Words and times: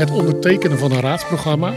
het 0.00 0.10
ondertekenen 0.10 0.78
van 0.78 0.92
een 0.92 1.00
raadsprogramma 1.00 1.74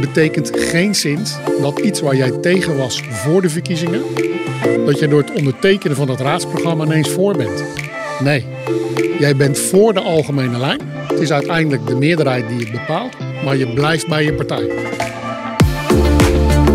betekent 0.00 0.50
geen 0.54 0.94
zin 0.94 1.18
dat 1.60 1.78
iets 1.78 2.00
waar 2.00 2.16
jij 2.16 2.30
tegen 2.30 2.76
was 2.76 3.02
voor 3.10 3.42
de 3.42 3.50
verkiezingen, 3.50 4.02
dat 4.86 4.98
je 4.98 5.08
door 5.08 5.20
het 5.20 5.32
ondertekenen 5.32 5.96
van 5.96 6.06
dat 6.06 6.20
raadsprogramma 6.20 6.84
ineens 6.84 7.08
voor 7.08 7.36
bent. 7.36 7.64
Nee, 8.20 8.46
jij 9.18 9.36
bent 9.36 9.58
voor 9.58 9.94
de 9.94 10.00
algemene 10.00 10.58
lijn. 10.58 10.80
Het 11.08 11.20
is 11.20 11.32
uiteindelijk 11.32 11.86
de 11.86 11.94
meerderheid 11.94 12.48
die 12.48 12.58
het 12.58 12.70
bepaalt, 12.70 13.16
maar 13.44 13.56
je 13.56 13.72
blijft 13.72 14.08
bij 14.08 14.24
je 14.24 14.32
partij. 14.32 14.70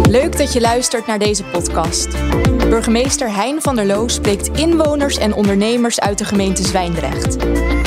Leuk 0.10 0.38
dat 0.38 0.54
je 0.54 0.62
luistert 0.62 1.08
naar 1.08 1.20
deze 1.20 1.44
podcast. 1.44 2.08
Burgemeester 2.70 3.36
Hein 3.36 3.62
van 3.62 3.76
der 3.76 3.86
Loo 3.86 4.08
spreekt 4.08 4.58
inwoners 4.58 5.18
en 5.18 5.34
ondernemers 5.34 6.00
uit 6.00 6.18
de 6.18 6.26
gemeente 6.26 6.64
Zwijndrecht. 6.64 7.38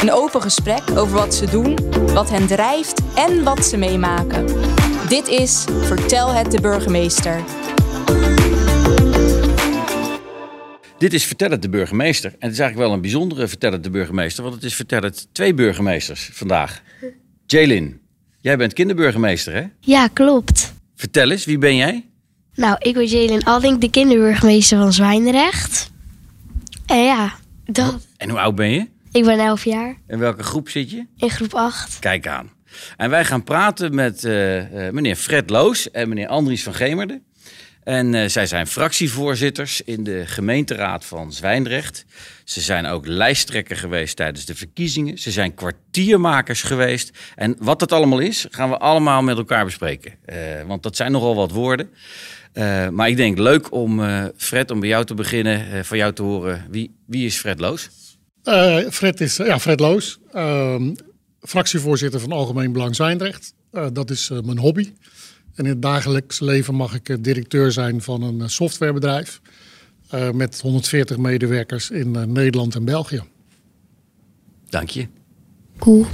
Een 0.02 0.12
open 0.12 0.42
gesprek 0.42 0.82
over 0.90 1.16
wat 1.16 1.34
ze 1.34 1.50
doen, 1.50 1.78
wat 2.12 2.30
hen 2.30 2.46
drijft 2.46 3.02
en 3.14 3.42
wat 3.42 3.64
ze 3.64 3.76
meemaken. 3.76 4.46
Dit 5.08 5.28
is 5.28 5.64
Vertel 5.80 6.34
het 6.34 6.50
de 6.50 6.60
burgemeester. 6.60 7.44
Dit 10.98 11.12
is 11.12 11.24
Vertel 11.24 11.50
het 11.50 11.62
de 11.62 11.68
burgemeester. 11.68 12.30
En 12.30 12.38
het 12.38 12.52
is 12.52 12.58
eigenlijk 12.58 12.88
wel 12.88 12.92
een 12.92 13.00
bijzondere 13.00 13.48
Vertel 13.48 13.72
het 13.72 13.82
de 13.82 13.90
burgemeester, 13.90 14.42
want 14.42 14.54
het 14.54 14.64
is 14.64 14.74
Vertel 14.74 15.00
het 15.00 15.28
twee 15.32 15.54
burgemeesters 15.54 16.30
vandaag. 16.32 16.82
Jaylin, 17.46 18.00
jij 18.40 18.56
bent 18.56 18.72
kinderburgemeester 18.72 19.54
hè? 19.54 19.64
Ja, 19.80 20.08
klopt. 20.08 20.72
Vertel 20.96 21.30
eens, 21.30 21.44
wie 21.44 21.58
ben 21.58 21.76
jij? 21.76 22.06
Nou, 22.54 22.76
ik 22.78 22.94
ben 22.94 23.06
Jalen 23.06 23.42
Alding, 23.42 23.80
de 23.80 23.90
kinderburgemeester 23.90 24.78
van 24.78 24.92
Zwijndrecht. 24.92 25.90
En 26.86 27.04
ja, 27.04 27.32
dat. 27.64 28.06
En 28.16 28.30
hoe 28.30 28.38
oud 28.38 28.54
ben 28.54 28.70
je? 28.70 28.86
Ik 29.12 29.24
ben 29.24 29.38
11 29.38 29.64
jaar, 29.64 29.96
In 30.06 30.18
welke 30.18 30.42
groep 30.42 30.68
zit 30.68 30.90
je? 30.90 31.06
in 31.16 31.30
groep 31.30 31.54
8. 31.54 31.98
Kijk 31.98 32.26
aan. 32.26 32.50
En 32.96 33.10
wij 33.10 33.24
gaan 33.24 33.44
praten 33.44 33.94
met 33.94 34.24
eh, 34.24 34.86
eh, 34.86 34.92
meneer 34.92 35.16
Fred 35.16 35.50
Loos 35.50 35.90
en 35.90 36.08
meneer 36.08 36.26
Andries 36.26 36.62
van 36.62 36.74
Gemerde. 36.74 37.20
En 37.82 38.14
eh, 38.14 38.28
zij 38.28 38.46
zijn 38.46 38.66
fractievoorzitters 38.66 39.82
in 39.82 40.04
de 40.04 40.22
gemeenteraad 40.26 41.04
van 41.04 41.32
Zwijndrecht. 41.32 42.04
Ze 42.44 42.60
zijn 42.60 42.86
ook 42.86 43.06
lijsttrekker 43.06 43.76
geweest 43.76 44.16
tijdens 44.16 44.44
de 44.44 44.54
verkiezingen. 44.54 45.18
Ze 45.18 45.30
zijn 45.30 45.54
kwartiermakers 45.54 46.62
geweest. 46.62 47.18
En 47.34 47.56
wat 47.58 47.78
dat 47.78 47.92
allemaal 47.92 48.18
is, 48.18 48.46
gaan 48.50 48.70
we 48.70 48.78
allemaal 48.78 49.22
met 49.22 49.36
elkaar 49.36 49.64
bespreken. 49.64 50.12
Want 50.66 50.82
dat 50.82 50.96
zijn 50.96 51.12
nogal 51.12 51.34
wat 51.34 51.50
woorden. 51.50 51.90
Maar 52.90 53.08
ik 53.08 53.16
denk 53.16 53.38
leuk 53.38 53.72
om, 53.72 54.02
Fred, 54.36 54.70
om 54.70 54.80
bij 54.80 54.88
jou 54.88 55.04
te 55.04 55.14
beginnen, 55.14 55.84
van 55.84 55.96
jou 55.96 56.12
te 56.12 56.22
horen. 56.22 56.66
Wie, 56.70 56.94
wie 57.06 57.26
is 57.26 57.36
Fred 57.36 57.60
Loos? 57.60 57.90
Eh, 58.42 58.78
Fred 58.90 59.20
is 59.20 59.36
ja, 59.36 59.58
Fred 59.58 59.80
Loos, 59.80 60.18
ehm, 60.32 60.94
fractievoorzitter 61.40 62.20
van 62.20 62.32
Algemeen 62.32 62.72
Belang 62.72 62.94
Zwijndrecht. 62.94 63.54
Eh, 63.70 63.86
dat 63.92 64.10
is 64.10 64.30
eh, 64.30 64.40
mijn 64.40 64.58
hobby. 64.58 64.92
En 65.54 65.64
in 65.64 65.70
het 65.70 65.82
dagelijks 65.82 66.40
leven 66.40 66.74
mag 66.74 66.94
ik 66.94 67.24
directeur 67.24 67.72
zijn 67.72 68.02
van 68.02 68.22
een 68.22 68.50
softwarebedrijf. 68.50 69.40
eh, 70.08 70.30
met 70.30 70.60
140 70.60 71.16
medewerkers 71.18 71.90
in 71.90 72.16
eh, 72.16 72.22
Nederland 72.22 72.74
en 72.74 72.84
België. 72.84 73.22
Dank 74.68 74.88
je. 74.88 75.06
Cool. 75.78 76.06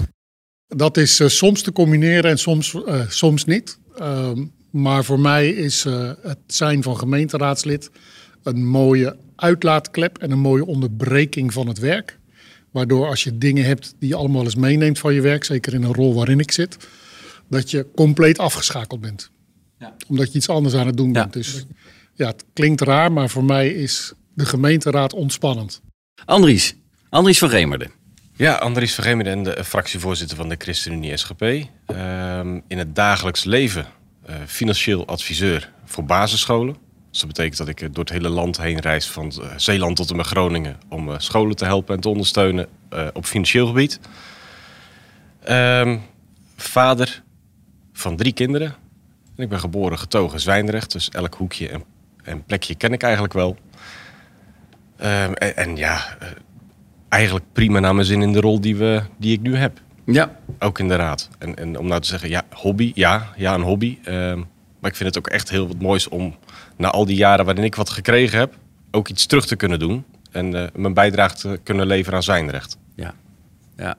Dat 0.66 0.96
is 0.96 1.36
soms 1.36 1.62
te 1.62 1.72
combineren 1.72 2.30
en 2.30 2.38
soms, 2.38 2.74
eh, 2.84 3.08
soms 3.08 3.44
niet. 3.44 3.78
Ehm, 3.96 4.44
maar 4.70 5.04
voor 5.04 5.20
mij 5.20 5.48
is 5.50 5.84
eh, 5.84 6.10
het 6.22 6.38
zijn 6.46 6.82
van 6.82 6.96
gemeenteraadslid 6.98 7.90
een 8.42 8.66
mooie 8.66 9.16
uitlaatklep 9.40 10.18
en 10.18 10.30
een 10.30 10.38
mooie 10.38 10.66
onderbreking 10.66 11.52
van 11.52 11.66
het 11.68 11.78
werk. 11.78 12.18
Waardoor 12.70 13.06
als 13.06 13.24
je 13.24 13.38
dingen 13.38 13.64
hebt 13.64 13.94
die 13.98 14.08
je 14.08 14.14
allemaal 14.14 14.44
eens 14.44 14.54
meeneemt 14.54 14.98
van 14.98 15.14
je 15.14 15.20
werk, 15.20 15.44
zeker 15.44 15.74
in 15.74 15.82
een 15.82 15.94
rol 15.94 16.14
waarin 16.14 16.38
ik 16.40 16.52
zit, 16.52 16.76
dat 17.48 17.70
je 17.70 17.86
compleet 17.94 18.38
afgeschakeld 18.38 19.00
bent. 19.00 19.30
Ja. 19.78 19.94
Omdat 20.08 20.32
je 20.32 20.38
iets 20.38 20.48
anders 20.48 20.74
aan 20.74 20.86
het 20.86 20.96
doen 20.96 21.12
Ja. 21.12 21.20
bent. 21.20 21.32
Dus 21.32 21.64
ja, 22.14 22.26
het 22.26 22.44
klinkt 22.52 22.80
raar, 22.80 23.12
maar 23.12 23.28
voor 23.30 23.44
mij 23.44 23.68
is 23.68 24.12
de 24.34 24.46
gemeenteraad 24.46 25.12
ontspannend. 25.12 25.80
Andries, 26.24 26.74
Andries 27.08 27.38
van 27.38 27.50
Gemerde. 27.50 27.88
Ja, 28.36 28.54
Andries 28.54 28.94
Vergemerde 28.94 29.30
en 29.30 29.42
de 29.42 29.64
fractievoorzitter 29.64 30.36
van 30.36 30.48
de 30.48 30.54
ChristenUnie 30.58 31.16
SGP. 31.16 31.42
Ehm, 31.86 32.60
in 32.68 32.78
het 32.78 32.94
dagelijks 32.94 33.44
leven 33.44 33.86
eh, 34.26 34.34
financieel 34.46 35.06
adviseur 35.06 35.72
voor 35.84 36.04
basisscholen. 36.04 36.76
Dus 37.18 37.26
dat 37.26 37.36
betekent 37.36 37.58
dat 37.58 37.68
ik 37.68 37.80
eh, 37.80 37.88
door 37.92 38.04
het 38.04 38.12
hele 38.12 38.28
land 38.28 38.60
heen 38.60 38.78
reis 38.78 39.10
van 39.10 39.30
eh, 39.30 39.46
Zeeland 39.56 39.96
tot 39.96 40.10
en 40.10 40.16
met 40.16 40.26
Groningen... 40.26 40.76
om 40.88 41.10
eh, 41.10 41.18
scholen 41.18 41.56
te 41.56 41.64
helpen 41.64 41.94
en 41.94 42.00
te 42.00 42.08
ondersteunen 42.08 42.68
op 43.12 43.24
financieel 43.24 43.66
gebied. 43.66 44.00
Ehm, 45.42 45.98
vader 46.56 47.22
van 47.92 48.16
drie 48.16 48.32
kinderen. 48.32 48.74
En 49.36 49.42
ik 49.42 49.48
ben 49.48 49.60
geboren 49.60 49.98
getogen 49.98 50.40
Zwijndrecht, 50.40 50.92
dus 50.92 51.08
elk 51.08 51.34
hoekje 51.34 51.68
en, 51.68 51.84
en 52.22 52.44
plekje 52.44 52.74
ken 52.74 52.92
ik 52.92 53.02
eigenlijk 53.02 53.32
wel. 53.34 53.56
Ehm, 54.96 55.32
en, 55.32 55.56
en 55.56 55.76
ja, 55.76 56.16
eigenlijk 57.08 57.44
prima 57.52 57.78
naar 57.78 57.94
mijn 57.94 58.06
zin 58.06 58.22
in 58.22 58.32
de 58.32 58.40
rol 58.40 58.60
die, 58.60 58.76
we, 58.76 59.02
die 59.16 59.32
ik 59.32 59.40
nu 59.40 59.56
heb. 59.56 59.80
Ja, 60.04 60.38
Ook 60.58 60.78
in 60.78 60.88
de 60.88 60.96
raad. 60.96 61.28
En, 61.38 61.56
en 61.56 61.78
om 61.78 61.86
nou 61.86 62.00
te 62.00 62.08
zeggen, 62.08 62.28
ja, 62.28 62.42
hobby, 62.50 62.92
ja, 62.94 63.32
ja, 63.36 63.54
een 63.54 63.62
hobby. 63.62 63.98
Ehm, 64.04 64.42
maar 64.80 64.90
ik 64.90 64.96
vind 64.96 65.14
het 65.14 65.18
ook 65.18 65.32
echt 65.32 65.50
heel 65.50 65.66
wat 65.66 65.80
moois 65.80 66.08
om 66.08 66.36
na 66.76 66.90
al 66.90 67.04
die 67.04 67.16
jaren 67.16 67.44
waarin 67.44 67.64
ik 67.64 67.74
wat 67.74 67.90
gekregen 67.90 68.38
heb, 68.38 68.54
ook 68.90 69.08
iets 69.08 69.26
terug 69.26 69.46
te 69.46 69.56
kunnen 69.56 69.78
doen. 69.78 70.04
En 70.30 70.54
eh, 70.54 70.68
mijn 70.74 70.94
bijdrage 70.94 71.36
te 71.36 71.60
kunnen 71.62 71.86
leveren 71.86 72.16
aan 72.16 72.22
zijn 72.22 72.50
recht. 72.50 72.76
Ja, 72.94 73.14
ja. 73.76 73.96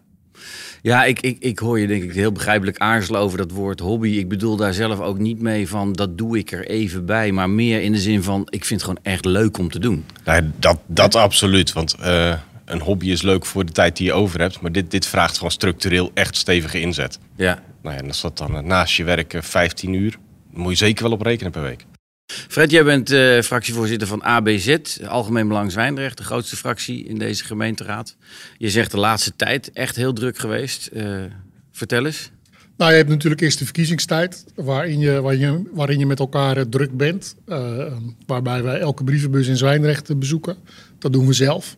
Ja, 0.82 1.06
ik, 1.06 1.20
ik, 1.20 1.38
ik 1.40 1.60
hoor 1.60 1.80
je 1.80 1.88
denk 1.88 2.04
ik 2.04 2.14
heel 2.14 2.32
begrijpelijk 2.32 2.78
aarzelen 2.78 3.22
over 3.22 3.38
dat 3.38 3.52
woord 3.52 3.80
hobby. 3.80 4.10
Ik 4.10 4.30
bedoel 4.30 4.56
daar 4.56 4.74
zelf 4.74 5.00
ook 5.00 5.18
niet 5.18 5.42
mee 5.42 5.68
van 5.68 5.94
dat 5.94 6.18
doe 6.18 6.38
ik 6.38 6.52
er 6.52 6.68
even 6.68 7.06
bij. 7.06 7.32
Maar 7.32 7.50
meer 7.50 7.82
in 7.82 7.92
de 7.92 7.98
zin 7.98 8.24
van 8.24 8.48
ik 8.50 8.66
vind 8.66 8.82
het 8.82 8.90
gewoon 8.90 9.14
echt 9.14 9.26
leuk 9.26 9.58
om 9.58 9.70
te 9.70 9.80
doen. 9.80 10.06
Nou, 10.24 10.52
dat, 10.60 10.80
dat 10.86 11.16
absoluut. 11.16 11.74
Want 11.74 11.94
eh, 11.94 12.34
een 12.66 12.82
hobby 12.82 13.10
is 13.10 13.22
leuk 13.22 13.46
voor 13.46 13.66
de 13.66 13.72
tijd 13.72 13.98
die 13.98 14.06
je 14.06 14.14
over 14.14 14.40
hebt. 14.40 14.62
Maar 14.62 14.72
dit, 14.72 14.92
dit 14.92 15.06
vraagt 15.06 15.36
gewoon 15.36 15.52
structureel 15.52 16.12
echt 16.14 16.36
stevige 16.36 16.80
inzet. 16.80 17.20
Ja. 17.36 17.64
Nou 17.82 17.96
ja, 17.96 18.02
en 18.02 18.08
als 18.08 18.22
dat 18.22 18.38
dan 18.38 18.56
eh, 18.56 18.64
naast 18.64 18.96
je 18.96 19.04
werk 19.04 19.34
eh, 19.34 19.42
15 19.42 19.94
uur, 19.94 20.18
dan 20.52 20.62
moet 20.62 20.72
je 20.72 20.86
zeker 20.86 21.04
wel 21.04 21.12
op 21.12 21.22
rekenen 21.22 21.52
per 21.52 21.62
week. 21.62 21.86
Fred, 22.26 22.72
jij 22.72 22.84
bent 22.84 23.12
eh, 23.12 23.42
fractievoorzitter 23.42 24.08
van 24.08 24.24
ABZ, 24.24 24.78
Algemeen 25.08 25.48
Belang 25.48 25.72
Zwijndrecht, 25.72 26.18
de 26.18 26.24
grootste 26.24 26.56
fractie 26.56 27.06
in 27.06 27.18
deze 27.18 27.44
gemeenteraad. 27.44 28.16
Je 28.58 28.70
zegt 28.70 28.92
de 28.92 28.98
laatste 28.98 29.36
tijd 29.36 29.72
echt 29.72 29.96
heel 29.96 30.14
druk 30.14 30.38
geweest. 30.38 30.88
Eh, 30.88 31.24
vertel 31.72 32.06
eens. 32.06 32.32
Nou, 32.78 32.92
je 32.92 32.98
hebt 32.98 33.10
natuurlijk 33.10 33.42
eerst 33.42 33.60
de 33.60 33.66
verkiezingstijd, 33.66 34.46
waarin 34.56 35.00
je, 35.00 35.22
waarin 35.22 35.40
je, 35.40 35.62
waarin 35.74 36.00
je 36.00 36.06
met 36.06 36.20
elkaar 36.20 36.58
eh, 36.58 36.64
druk 36.64 36.98
bent. 36.98 37.36
eh, 37.46 37.94
waarbij 38.26 38.64
wij 38.64 38.80
elke 38.80 39.04
brievenbus 39.04 39.48
in 39.48 39.58
Zwijndrecht 39.58 40.20
bezoeken. 40.20 40.58
Dat 41.00 41.14
doen 41.14 41.28
we 41.28 41.34
zelf. 41.34 41.78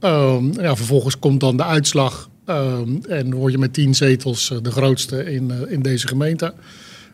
Ehm, 0.00 0.60
ja, 0.60 0.76
vervolgens 0.76 1.18
komt 1.18 1.40
dan 1.40 1.56
de 1.56 1.64
uitslag 1.64 2.30
ehm, 2.44 2.96
en 3.08 3.34
word 3.34 3.52
je 3.52 3.58
met 3.58 3.72
tien 3.72 3.94
zetels 3.94 4.54
de 4.62 4.70
grootste 4.70 5.32
in, 5.32 5.52
in 5.68 5.82
deze 5.82 6.08
gemeente. 6.08 6.54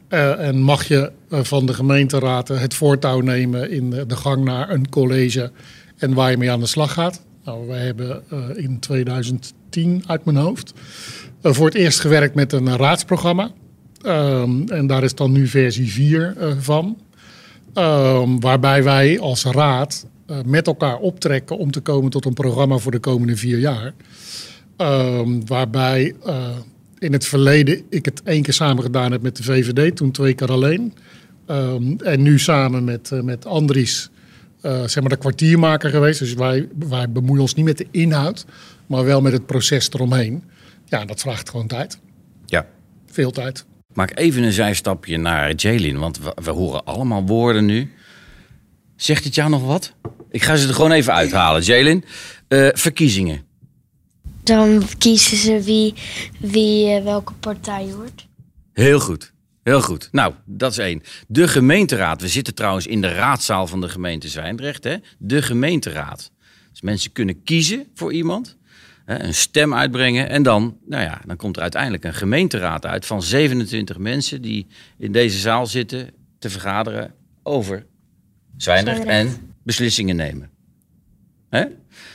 Eh, 0.09 0.47
en 0.47 0.61
mag 0.63 0.89
je 0.89 1.13
eh, 1.31 1.43
van 1.43 1.67
de 1.67 1.75
gemeenteraad 1.75 2.49
het 2.49 2.75
voortouw 2.75 3.21
nemen 3.21 3.71
in 3.71 3.91
de 3.91 4.17
gang 4.17 4.45
naar 4.45 4.71
een 4.71 4.89
college 4.89 5.51
en 5.97 6.15
waar 6.15 6.31
je 6.31 6.37
mee 6.37 6.51
aan 6.51 6.61
de 6.61 6.67
slag 6.67 6.93
gaat. 6.93 7.23
Nou, 7.47 7.67
wij 7.67 7.85
hebben 7.85 8.23
eh, 8.31 8.39
in 8.55 8.79
2010 8.81 10.03
uit 10.07 10.25
mijn 10.25 10.37
hoofd 10.37 10.73
voor 11.43 11.67
het 11.67 11.75
eerst 11.75 12.01
gewerkt 12.01 12.35
met 12.35 12.53
een 12.53 12.77
raadsprogramma. 12.77 13.51
Ehm, 14.03 14.69
en 14.69 14.87
daar 14.87 15.05
is 15.05 15.15
dan 15.15 15.33
nu 15.33 15.47
versie 15.47 15.93
4 15.93 16.37
eh, 16.37 16.53
van. 16.59 16.99
Ehm, 17.75 18.39
waarbij 18.39 18.83
wij 18.83 19.21
als 19.21 19.45
raad 19.45 20.07
met 20.45 20.67
elkaar 20.67 20.99
optrekken 20.99 21.59
om 21.59 21.71
te 21.71 21.81
komen 21.81 22.11
tot 22.11 22.25
een 22.25 22.35
programma 22.35 22.79
voor 22.79 22.93
de 22.93 22.99
komende 22.99 23.37
vier 23.37 23.59
jaar. 23.59 23.95
Ehm, 24.77 25.41
waarbij 25.47 26.15
in 26.99 27.13
het 27.13 27.27
verleden 27.27 27.83
ik 27.91 28.05
het 28.05 28.23
één 28.23 28.43
keer 28.43 28.53
samen 28.53 28.83
gedaan 28.83 29.13
heb 29.13 29.23
met 29.23 29.37
de 29.37 29.43
VVD, 29.43 29.97
toen 29.97 30.11
twee 30.11 30.35
keer 30.35 30.51
alleen. 30.51 30.95
Ehm, 31.47 31.97
en 31.97 32.23
nu 32.23 32.39
samen 32.39 32.85
met, 32.85 33.13
eh, 33.13 33.21
met 33.21 33.47
Andries, 33.47 34.11
eh, 34.61 34.81
zeg 34.81 35.01
maar 35.01 35.11
de 35.11 35.17
kwartiermaker 35.17 35.91
geweest. 35.91 36.19
Dus 36.19 36.35
wij, 36.35 36.69
wij 36.89 37.11
bemoeien 37.11 37.43
ons 37.43 37.55
niet 37.55 37.65
met 37.65 37.79
de 37.79 37.87
inhoud, 37.91 38.47
maar 38.87 39.05
wel 39.05 39.21
met 39.21 39.33
het 39.33 39.47
proces 39.47 39.91
eromheen. 39.93 40.43
Ja, 40.85 41.05
dat 41.05 41.21
vraagt 41.21 41.51
gewoon 41.51 41.67
tijd. 41.67 41.99
Ja. 42.47 42.67
Veel 43.07 43.31
tijd. 43.31 43.65
Maak 43.95 44.19
even 44.19 44.43
een 44.43 44.53
zijstapje 44.53 45.17
naar 45.17 45.53
Jalen, 45.55 45.99
want 45.99 46.19
we, 46.19 46.37
we 46.43 46.51
horen 46.51 46.85
allemaal 46.85 47.27
woorden 47.27 47.65
nu. 47.65 47.93
Zegt 48.97 49.25
het 49.25 49.35
jou 49.35 49.51
nog 49.51 49.63
wat? 49.63 49.93
Ik 50.31 50.43
ga 50.43 50.57
ze 50.57 50.69
er 50.69 50.75
gewoon 50.75 50.93
even 50.93 51.13
uithalen. 51.13 51.63
Jalen, 51.63 52.05
eh, 52.49 52.69
verkiezingen. 52.73 53.45
Dan 54.47 54.83
kiezen 54.99 55.37
ze 55.37 55.63
wie, 55.63 55.95
wie 56.41 56.91
eh, 56.91 57.05
welke 57.05 57.33
partij 57.33 57.95
wordt. 57.95 58.27
Heel 58.73 59.01
goed. 59.01 59.33
Heel 59.63 59.83
goed. 59.83 60.09
Nou, 60.13 60.35
dat 60.45 60.71
is 60.71 60.79
één. 60.79 61.03
De 61.29 61.49
gemeenteraad. 61.49 62.21
We 62.21 62.29
zitten 62.29 62.55
trouwens 62.55 62.87
in 62.87 63.01
de 63.01 63.09
raadzaal 63.13 63.67
van 63.67 63.81
de 63.81 63.89
gemeente 63.89 64.29
Zwijndrecht. 64.29 64.85
Hè? 64.85 64.97
De 65.19 65.43
gemeenteraad. 65.43 66.31
Dus 66.71 66.81
mensen 66.81 67.13
kunnen 67.13 67.43
kiezen 67.43 67.87
voor 67.95 68.13
iemand. 68.13 68.57
hè, 69.05 69.19
een 69.23 69.35
stem 69.35 69.75
uitbrengen. 69.75 70.29
En 70.29 70.43
dan, 70.43 70.77
nou 70.87 71.03
ja, 71.03 71.21
dan 71.27 71.37
komt 71.37 71.57
er 71.57 71.63
uiteindelijk 71.63 72.05
een 72.05 72.15
gemeenteraad 72.15 72.87
uit 72.87 73.07
van 73.07 73.23
27 73.23 73.99
mensen 73.99 74.43
die 74.43 74.67
in 74.99 75.13
deze 75.13 75.39
zaal 75.39 75.67
zitten 75.67 76.11
te 76.39 76.51
vergaderen 76.51 77.15
over 77.43 77.87
Zwijndrecht 78.57 79.03
Zwijndrecht. 79.03 79.39
en 79.39 79.55
beslissingen 79.63 80.17
nemen. 80.17 80.51
Hè? 81.49 81.65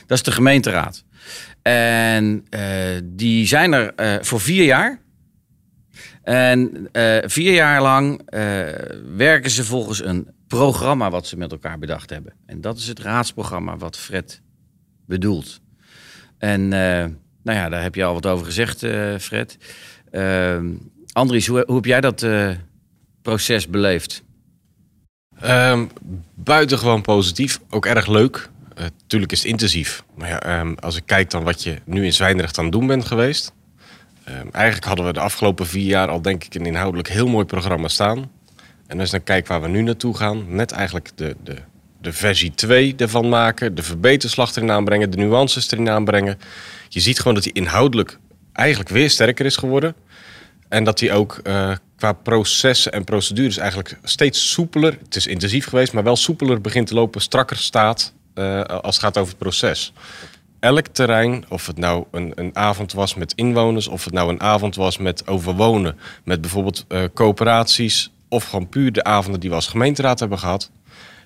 Dat 0.06 0.18
is 0.18 0.22
de 0.22 0.32
gemeenteraad. 0.32 1.04
En 1.62 2.46
eh, 2.50 3.00
die 3.04 3.46
zijn 3.46 3.72
er 3.72 3.94
eh, 3.94 4.14
voor 4.20 4.40
vier 4.40 4.64
jaar. 4.64 5.00
En 6.22 6.88
eh, 6.92 7.18
vier 7.28 7.52
jaar 7.52 7.82
lang 7.82 8.30
werken 9.16 9.50
ze 9.50 9.64
volgens 9.64 10.04
een 10.04 10.28
programma 10.46 11.10
wat 11.10 11.26
ze 11.26 11.36
met 11.36 11.52
elkaar 11.52 11.78
bedacht 11.78 12.10
hebben. 12.10 12.32
En 12.46 12.60
dat 12.60 12.78
is 12.78 12.88
het 12.88 12.98
raadsprogramma 12.98 13.76
wat 13.76 13.96
Fred 13.96 14.40
bedoelt. 15.06 15.60
En 16.38 16.68
nou 17.42 17.58
ja, 17.58 17.68
daar 17.68 17.82
heb 17.82 17.94
je 17.94 18.04
al 18.04 18.14
wat 18.14 18.26
over 18.26 18.46
gezegd, 18.46 18.78
Fred. 19.22 19.58
Eh, 20.10 20.60
Andries, 21.12 21.46
hoe, 21.46 21.64
hoe 21.66 21.76
heb 21.76 21.84
jij 21.84 22.00
dat 22.00 22.26
proces 23.22 23.68
beleefd? 23.68 24.22
Ehm, 25.40 25.86
buitengewoon 26.34 27.02
positief, 27.02 27.60
ook 27.70 27.86
erg 27.86 28.06
leuk. 28.06 28.50
Eh, 28.74 28.86
tuurlijk 29.06 29.32
is 29.32 29.38
het 29.38 29.48
intensief. 29.48 30.04
Maar 30.14 30.28
ja, 30.28 30.40
ehm, 30.40 30.74
als 30.80 30.96
ik 30.96 31.02
kijk 31.06 31.30
dan 31.30 31.44
wat 31.44 31.62
je 31.62 31.78
nu 31.84 32.04
in 32.04 32.12
Zwijndrecht 32.12 32.58
aan 32.58 32.64
het 32.64 32.72
doen 32.72 32.86
bent 32.86 33.04
geweest. 33.04 33.52
ehm, 34.24 34.48
eigenlijk 34.52 34.84
hadden 34.84 35.06
we 35.06 35.12
de 35.12 35.20
afgelopen 35.20 35.66
vier 35.66 35.86
jaar 35.86 36.08
al 36.08 36.22
denk 36.22 36.44
ik 36.44 36.54
een 36.54 36.66
inhoudelijk 36.66 37.08
heel 37.08 37.28
mooi 37.28 37.44
programma 37.44 37.88
staan. 37.88 38.30
En 38.86 38.98
als 38.98 39.06
ik 39.06 39.12
dan 39.12 39.22
kijk 39.22 39.46
waar 39.46 39.62
we 39.62 39.68
nu 39.68 39.82
naartoe 39.82 40.16
gaan, 40.16 40.54
net 40.54 40.70
eigenlijk 40.70 41.10
de, 41.14 41.36
de, 41.44 41.56
de 42.00 42.12
versie 42.12 42.54
2 42.54 42.94
ervan 42.96 43.28
maken. 43.28 43.74
De 43.74 43.82
verbeterslag 43.82 44.56
erin 44.56 44.70
aanbrengen, 44.70 45.10
de 45.10 45.16
nuances 45.16 45.70
erin 45.70 45.90
aanbrengen. 45.90 46.38
Je 46.88 47.00
ziet 47.00 47.18
gewoon 47.18 47.34
dat 47.34 47.44
hij 47.44 47.52
inhoudelijk 47.52 48.18
eigenlijk 48.52 48.90
weer 48.90 49.10
sterker 49.10 49.46
is 49.46 49.56
geworden. 49.56 49.94
En 50.68 50.84
dat 50.84 51.00
hij 51.00 51.12
ook 51.12 51.40
eh, 51.42 51.72
qua 51.96 52.12
processen 52.12 52.92
en 52.92 53.04
procedures 53.04 53.56
eigenlijk 53.56 53.98
steeds 54.02 54.50
soepeler, 54.50 54.98
het 55.04 55.16
is 55.16 55.26
intensief 55.26 55.66
geweest, 55.66 55.92
maar 55.92 56.02
wel 56.02 56.16
soepeler 56.16 56.60
begint 56.60 56.86
te 56.86 56.94
lopen, 56.94 57.20
strakker 57.20 57.56
staat 57.56 58.12
eh, 58.34 58.62
als 58.62 58.94
het 58.94 59.04
gaat 59.04 59.18
over 59.18 59.30
het 59.30 59.42
proces. 59.42 59.92
Elk 60.60 60.86
terrein, 60.86 61.44
of 61.48 61.66
het 61.66 61.78
nou 61.78 62.04
een, 62.10 62.32
een 62.34 62.56
avond 62.56 62.92
was 62.92 63.14
met 63.14 63.32
inwoners, 63.34 63.88
of 63.88 64.04
het 64.04 64.14
nou 64.14 64.28
een 64.28 64.40
avond 64.40 64.74
was 64.74 64.98
met 64.98 65.26
overwonen, 65.26 65.98
met 66.24 66.40
bijvoorbeeld 66.40 66.84
eh, 66.88 67.02
coöperaties, 67.14 68.12
of 68.28 68.44
gewoon 68.44 68.68
puur 68.68 68.92
de 68.92 69.04
avonden 69.04 69.40
die 69.40 69.50
we 69.50 69.56
als 69.56 69.66
gemeenteraad 69.66 70.20
hebben 70.20 70.38
gehad. 70.38 70.70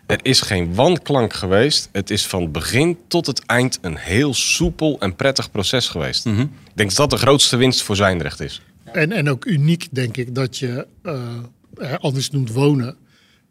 Er 0.07 0.19
is 0.23 0.41
geen 0.41 0.75
wanklank 0.75 1.33
geweest. 1.33 1.89
Het 1.93 2.11
is 2.11 2.27
van 2.27 2.51
begin 2.51 2.99
tot 3.09 3.27
het 3.27 3.47
eind 3.47 3.79
een 3.81 3.97
heel 3.97 4.35
soepel 4.35 4.97
en 5.01 5.17
prettig 5.17 5.51
proces 5.51 5.89
geweest. 5.89 6.27
Ik 6.27 6.49
denk 6.75 6.89
dat 6.89 6.97
dat 6.97 7.11
de 7.11 7.17
grootste 7.17 7.57
winst 7.57 7.83
voor 7.83 7.97
Zwijndrecht 7.97 8.41
is. 8.41 8.63
En, 8.85 9.13
en 9.13 9.31
ook 9.31 9.45
uniek, 9.45 9.89
denk 9.91 10.17
ik, 10.17 10.35
dat 10.35 10.59
je, 10.59 10.87
eh, 11.03 11.95
anders 12.01 12.31
noemt 12.31 12.53
wonen. 12.53 12.97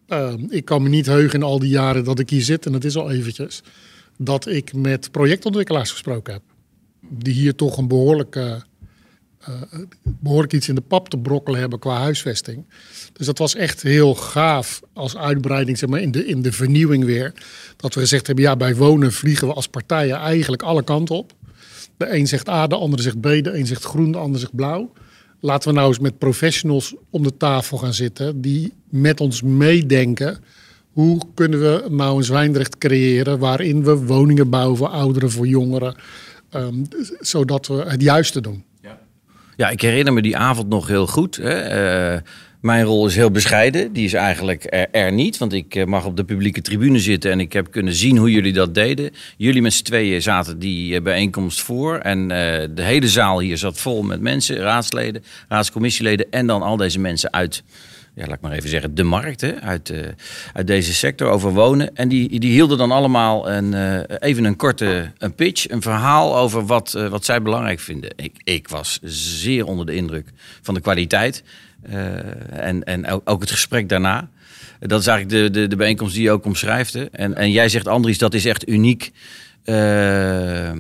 Eh, 0.07 0.33
ik 0.49 0.65
kan 0.65 0.83
me 0.83 0.89
niet 0.89 1.05
heugen 1.05 1.39
in 1.39 1.45
al 1.45 1.59
die 1.59 1.69
jaren 1.69 2.03
dat 2.03 2.19
ik 2.19 2.29
hier 2.29 2.41
zit, 2.41 2.65
en 2.65 2.71
dat 2.71 2.83
is 2.83 2.95
al 2.95 3.11
eventjes, 3.11 3.61
dat 4.17 4.47
ik 4.47 4.73
met 4.73 5.11
projectontwikkelaars 5.11 5.91
gesproken 5.91 6.33
heb. 6.33 6.41
Die 7.09 7.33
hier 7.33 7.55
toch 7.55 7.77
een 7.77 7.87
behoorlijke, 7.87 8.63
eh, 9.39 9.53
behoorlijk 10.03 10.53
iets 10.53 10.69
in 10.69 10.75
de 10.75 10.81
pap 10.81 11.09
te 11.09 11.17
brokkelen 11.17 11.59
hebben 11.59 11.79
qua 11.79 11.97
huisvesting. 11.97 12.65
Dus 13.13 13.25
dat 13.25 13.37
was 13.37 13.55
echt 13.55 13.81
heel 13.81 14.15
gaaf 14.15 14.81
als 14.93 15.17
uitbreiding 15.17 15.77
zeg 15.77 15.89
maar, 15.89 16.01
in, 16.01 16.11
de, 16.11 16.25
in 16.25 16.41
de 16.41 16.51
vernieuwing 16.51 17.03
weer. 17.03 17.33
Dat 17.75 17.93
we 17.93 17.99
gezegd 17.99 18.27
hebben, 18.27 18.45
ja, 18.45 18.55
bij 18.55 18.75
wonen 18.75 19.13
vliegen 19.13 19.47
we 19.47 19.53
als 19.53 19.67
partijen 19.67 20.17
eigenlijk 20.17 20.63
alle 20.63 20.83
kanten 20.83 21.15
op. 21.15 21.33
De 21.97 22.13
een 22.13 22.27
zegt 22.27 22.49
A, 22.49 22.67
de 22.67 22.75
andere 22.75 23.01
zegt 23.01 23.19
B, 23.19 23.23
de 23.23 23.57
een 23.57 23.67
zegt 23.67 23.83
groen, 23.83 24.11
de 24.11 24.17
ander 24.17 24.39
zegt 24.39 24.55
blauw. 24.55 24.91
Laten 25.39 25.69
we 25.69 25.75
nou 25.75 25.87
eens 25.87 25.99
met 25.99 26.17
professionals 26.17 26.95
om 27.09 27.23
de 27.23 27.37
tafel 27.37 27.77
gaan 27.77 27.93
zitten 27.93 28.41
die 28.41 28.73
met 28.89 29.21
ons 29.21 29.41
meedenken. 29.41 30.37
Hoe 30.91 31.21
kunnen 31.33 31.59
we 31.59 31.85
nou 31.89 32.17
een 32.17 32.23
Zwijndrecht 32.23 32.77
creëren 32.77 33.39
waarin 33.39 33.83
we 33.83 33.95
woningen 33.95 34.49
bouwen 34.49 34.77
voor 34.77 34.87
ouderen, 34.87 35.31
voor 35.31 35.47
jongeren. 35.47 35.95
ehm, 36.49 36.83
zodat 37.19 37.67
we 37.67 37.73
het 37.73 38.01
juiste 38.01 38.41
doen. 38.41 38.63
Ja, 39.57 39.69
ik 39.69 39.81
herinner 39.81 40.13
me 40.13 40.21
die 40.21 40.37
avond 40.37 40.67
nog 40.69 40.87
heel 40.87 41.07
goed. 41.07 41.35
Hè. 41.35 41.49
Eh, 41.49 42.21
mijn 42.65 42.85
rol 42.85 43.05
is 43.05 43.15
heel 43.15 43.31
bescheiden. 43.31 43.93
Die 43.93 44.05
is 44.05 44.13
eigenlijk 44.13 44.87
er, 44.91 45.11
niet. 45.11 45.37
Want 45.37 45.53
ik 45.53 45.75
eh, 45.75 45.85
mag 45.85 46.05
op 46.05 46.17
de 46.17 46.23
publieke 46.23 46.61
tribune 46.61 46.99
zitten. 46.99 47.31
En 47.31 47.39
ik 47.39 47.53
heb 47.53 47.71
kunnen 47.71 47.93
zien 47.93 48.17
hoe 48.17 48.31
jullie 48.31 48.53
dat 48.53 48.73
deden. 48.73 49.11
Jullie 49.37 49.61
met 49.61 49.73
z'n 49.73 49.83
tweeën 49.83 50.21
zaten 50.21 50.59
die 50.59 50.95
eh, 50.95 51.01
bijeenkomst 51.01 51.61
voor. 51.61 51.97
En 51.97 52.31
eh, 52.31 52.67
de 52.71 52.81
hele 52.81 53.07
zaal 53.07 53.39
hier 53.39 53.57
zat 53.57 53.79
vol 53.79 54.03
met 54.03 54.21
mensen. 54.21 54.57
Raadsleden, 54.57 55.23
raadscommissieleden. 55.47 56.27
En 56.31 56.47
dan 56.47 56.61
al 56.61 56.77
deze 56.77 56.99
mensen 56.99 57.33
uit... 57.33 57.63
Ja, 58.15 58.25
laat 58.25 58.35
ik 58.35 58.41
maar 58.41 58.51
even 58.51 58.69
zeggen, 58.69 58.95
de 58.95 59.03
markt 59.03 59.61
uit, 59.61 59.93
uit 60.53 60.67
deze 60.67 60.93
sector 60.93 61.29
over 61.29 61.51
wonen. 61.51 61.95
En 61.95 62.07
die, 62.07 62.39
die 62.39 62.51
hielden 62.51 62.77
dan 62.77 62.91
allemaal 62.91 63.49
een, 63.49 63.73
even 64.19 64.43
een 64.43 64.55
korte 64.55 65.11
een 65.17 65.35
pitch, 65.35 65.69
een 65.69 65.81
verhaal 65.81 66.37
over 66.37 66.65
wat, 66.65 66.91
wat 67.09 67.25
zij 67.25 67.41
belangrijk 67.41 67.79
vinden. 67.79 68.11
Ik, 68.15 68.35
ik 68.43 68.67
was 68.67 68.99
zeer 69.03 69.65
onder 69.65 69.85
de 69.85 69.95
indruk 69.95 70.27
van 70.61 70.73
de 70.73 70.81
kwaliteit 70.81 71.43
en, 72.49 72.83
en 72.83 73.07
ook, 73.07 73.21
ook 73.29 73.41
het 73.41 73.51
gesprek 73.51 73.89
daarna. 73.89 74.29
Dat 74.79 74.99
is 74.99 75.07
eigenlijk 75.07 75.43
de, 75.43 75.59
de, 75.59 75.67
de 75.67 75.75
bijeenkomst 75.75 76.13
die 76.13 76.23
je 76.23 76.31
ook 76.31 76.45
omschrijft. 76.45 76.93
hè. 76.93 77.05
En, 77.05 77.35
en 77.35 77.51
jij 77.51 77.69
zegt, 77.69 77.87
Andries, 77.87 78.17
dat 78.17 78.33
is 78.33 78.45
echt 78.45 78.69
uniek. 78.69 79.11
Eh, 79.63 80.71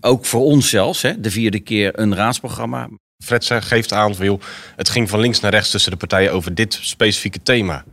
ook 0.00 0.24
voor 0.24 0.42
ons 0.42 0.68
zelfs, 0.68 1.02
hè, 1.02 1.20
de 1.20 1.30
vierde 1.30 1.60
keer 1.60 1.98
een 1.98 2.14
raadsprogramma. 2.14 2.88
Fred 3.24 3.50
geeft 3.60 3.92
aan 3.92 4.14
van 4.14 4.24
joh, 4.26 4.40
het 4.76 4.88
ging 4.88 5.10
van 5.10 5.20
links 5.20 5.40
naar 5.40 5.50
rechts 5.50 5.70
tussen 5.70 5.90
de 5.90 5.96
partijen 5.96 6.32
over 6.32 6.54
dit 6.54 6.78
specifieke 6.80 7.42
thema. 7.42 7.84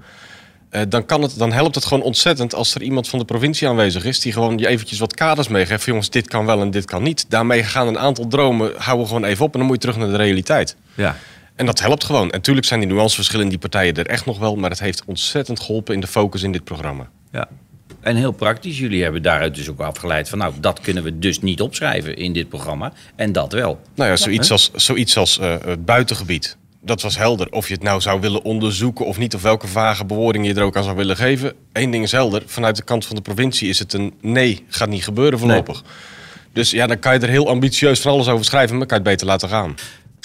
Eh, 0.70 0.82
dan, 0.90 1.06
kan 1.06 1.22
het, 1.22 1.38
dan 1.38 1.52
helpt 1.52 1.76
het 1.76 1.86
gewoon 1.86 2.04
ontzettend 2.04 2.56
als 2.56 2.76
er 2.76 2.82
iemand 2.82 3.10
van 3.10 3.20
de 3.20 3.26
provincie 3.26 3.68
aanwezig 3.68 4.06
is 4.06 4.20
die 4.20 4.34
gewoon 4.34 4.58
je 4.58 4.68
eventjes 4.68 5.00
wat 5.00 5.14
kaders 5.14 5.48
meegeeft. 5.48 5.86
Jongens, 5.86 6.10
dit 6.10 6.28
kan 6.28 6.46
wel 6.46 6.62
en 6.62 6.72
dit 6.72 6.86
kan 6.86 7.04
niet. 7.04 7.26
Daarmee 7.30 7.64
gaan 7.64 7.88
een 7.88 8.00
aantal 8.00 8.28
dromen, 8.28 8.72
houden 8.78 9.08
gewoon 9.08 9.24
even 9.24 9.46
op 9.46 9.54
en 9.54 9.60
dan 9.60 9.68
moet 9.68 9.84
je 9.84 9.90
terug 9.90 9.98
naar 9.98 10.18
de 10.18 10.24
realiteit. 10.24 10.76
Ja. 10.96 11.18
En 11.56 11.66
dat 11.66 11.80
helpt 11.80 12.04
gewoon. 12.04 12.24
En 12.24 12.38
natuurlijk 12.38 12.66
zijn 12.66 12.80
die 12.80 12.90
nuanceverschillen 12.90 13.44
in 13.44 13.50
die 13.50 13.60
partijen 13.60 13.94
er 13.94 14.08
echt 14.08 14.26
nog 14.26 14.40
wel, 14.40 14.56
maar 14.56 14.70
het 14.70 14.80
heeft 14.80 15.04
ontzettend 15.06 15.60
geholpen 15.60 15.94
in 15.94 16.00
de 16.00 16.08
focus 16.08 16.44
in 16.44 16.52
dit 16.52 16.64
programma. 16.64 17.10
Ja. 17.32 17.48
En 18.02 18.16
heel 18.16 18.32
praktisch, 18.32 18.80
jullie 18.80 19.04
hebben 19.04 19.22
daaruit 19.22 19.56
dus 19.56 19.70
ook 19.70 19.80
afgeleid 19.80 20.30
van, 20.30 20.38
nou, 20.38 20.54
dat 20.60 20.80
kunnen 20.80 21.04
we 21.04 21.20
dus 21.20 21.40
niet 21.40 21.62
opschrijven 21.62 22.18
in 22.18 22.34
dit 22.34 22.50
programma. 22.50 22.94
En 23.16 23.32
dat 23.32 23.52
wel. 23.52 23.80
Nou 23.96 24.10
ja, 24.10 24.16
zoiets 24.16 24.52
als, 24.52 24.72
zoiets 24.76 25.18
als 25.18 25.40
eh, 25.40 25.56
het 25.66 25.86
buitengebied. 25.86 26.58
Dat 26.82 27.02
was 27.02 27.18
helder. 27.18 27.52
Of 27.52 27.68
je 27.68 27.74
het 27.74 27.84
nou 27.84 28.02
zou 28.02 28.22
willen 28.22 28.44
onderzoeken 28.44 29.06
of 29.06 29.18
niet, 29.18 29.36
of 29.36 29.42
welke 29.42 29.68
vage 29.68 30.06
bewoording 30.06 30.46
je 30.46 30.54
er 30.54 30.63
ook 30.63 30.75
aan 30.75 30.84
zou 30.84 30.96
willen 30.96 31.16
geven. 31.16 31.54
Eén 31.74 31.92
ding 31.92 32.04
is 32.04 32.12
helder. 32.12 32.44
Vanuit 32.46 32.75
de 32.75 32.84
kant 32.84 33.06
van 33.06 33.16
de 33.16 33.22
provincie 33.22 33.70
is 33.70 33.80
het 33.80 33.94
een 33.94 34.13
nee, 34.22 34.66
gaat 34.68 34.89
niet 34.89 35.04
gebeuren 35.04 35.39
voorlopig. 35.39 35.84
Dus 36.54 36.72
ja, 36.72 36.88
dan 36.88 37.00
kan 37.00 37.13
je 37.13 37.20
er 37.20 37.30
heel 37.30 37.50
ambitieus 37.50 38.01
van 38.01 38.12
alles 38.12 38.27
over 38.27 38.46
schrijven, 38.46 38.77
maar 38.77 38.88
kan 38.88 38.98
je 38.98 39.04
het 39.04 39.12
beter 39.12 39.27
laten 39.27 39.50
gaan. 39.50 39.75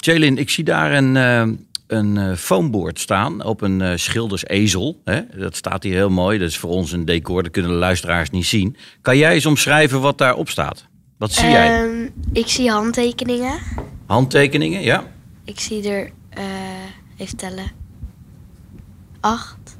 Jaylin, 0.05 0.37
ik 0.37 0.49
zie 0.49 0.63
daar 0.63 0.93
een, 0.93 1.17
eh, 1.17 1.47
een 1.89 2.17
eh, 2.17 2.35
foamboard 2.35 2.99
staan 2.99 3.43
op 3.43 3.61
een 3.61 3.81
eh, 3.81 3.95
schildersezel. 3.95 5.01
Hè? 5.03 5.21
Dat 5.37 5.55
staat 5.55 5.83
hier 5.83 5.93
heel 5.93 6.09
mooi. 6.09 6.37
Dat 6.37 6.47
is 6.47 6.57
voor 6.57 6.69
ons 6.69 6.91
een 6.91 7.05
decor. 7.05 7.43
Dat 7.43 7.51
kunnen 7.51 7.71
de 7.71 7.77
luisteraars 7.77 8.29
niet 8.29 8.45
zien. 8.45 8.75
Kan 9.01 9.17
jij 9.17 9.33
eens 9.33 9.45
omschrijven 9.45 10.01
wat 10.01 10.17
daarop 10.17 10.49
staat? 10.49 10.85
Wat 11.17 11.31
zie 11.31 11.49
jij? 11.49 11.83
Ehm, 11.83 12.09
ik 12.33 12.47
zie 12.47 12.69
handtekeningen. 12.69 13.59
Handtekeningen, 14.05 14.81
ja? 14.81 15.03
Ik 15.43 15.59
zie 15.59 15.89
er, 15.89 16.11
eh, 16.29 16.43
even 17.17 17.37
tellen, 17.37 17.71
acht. 19.19 19.77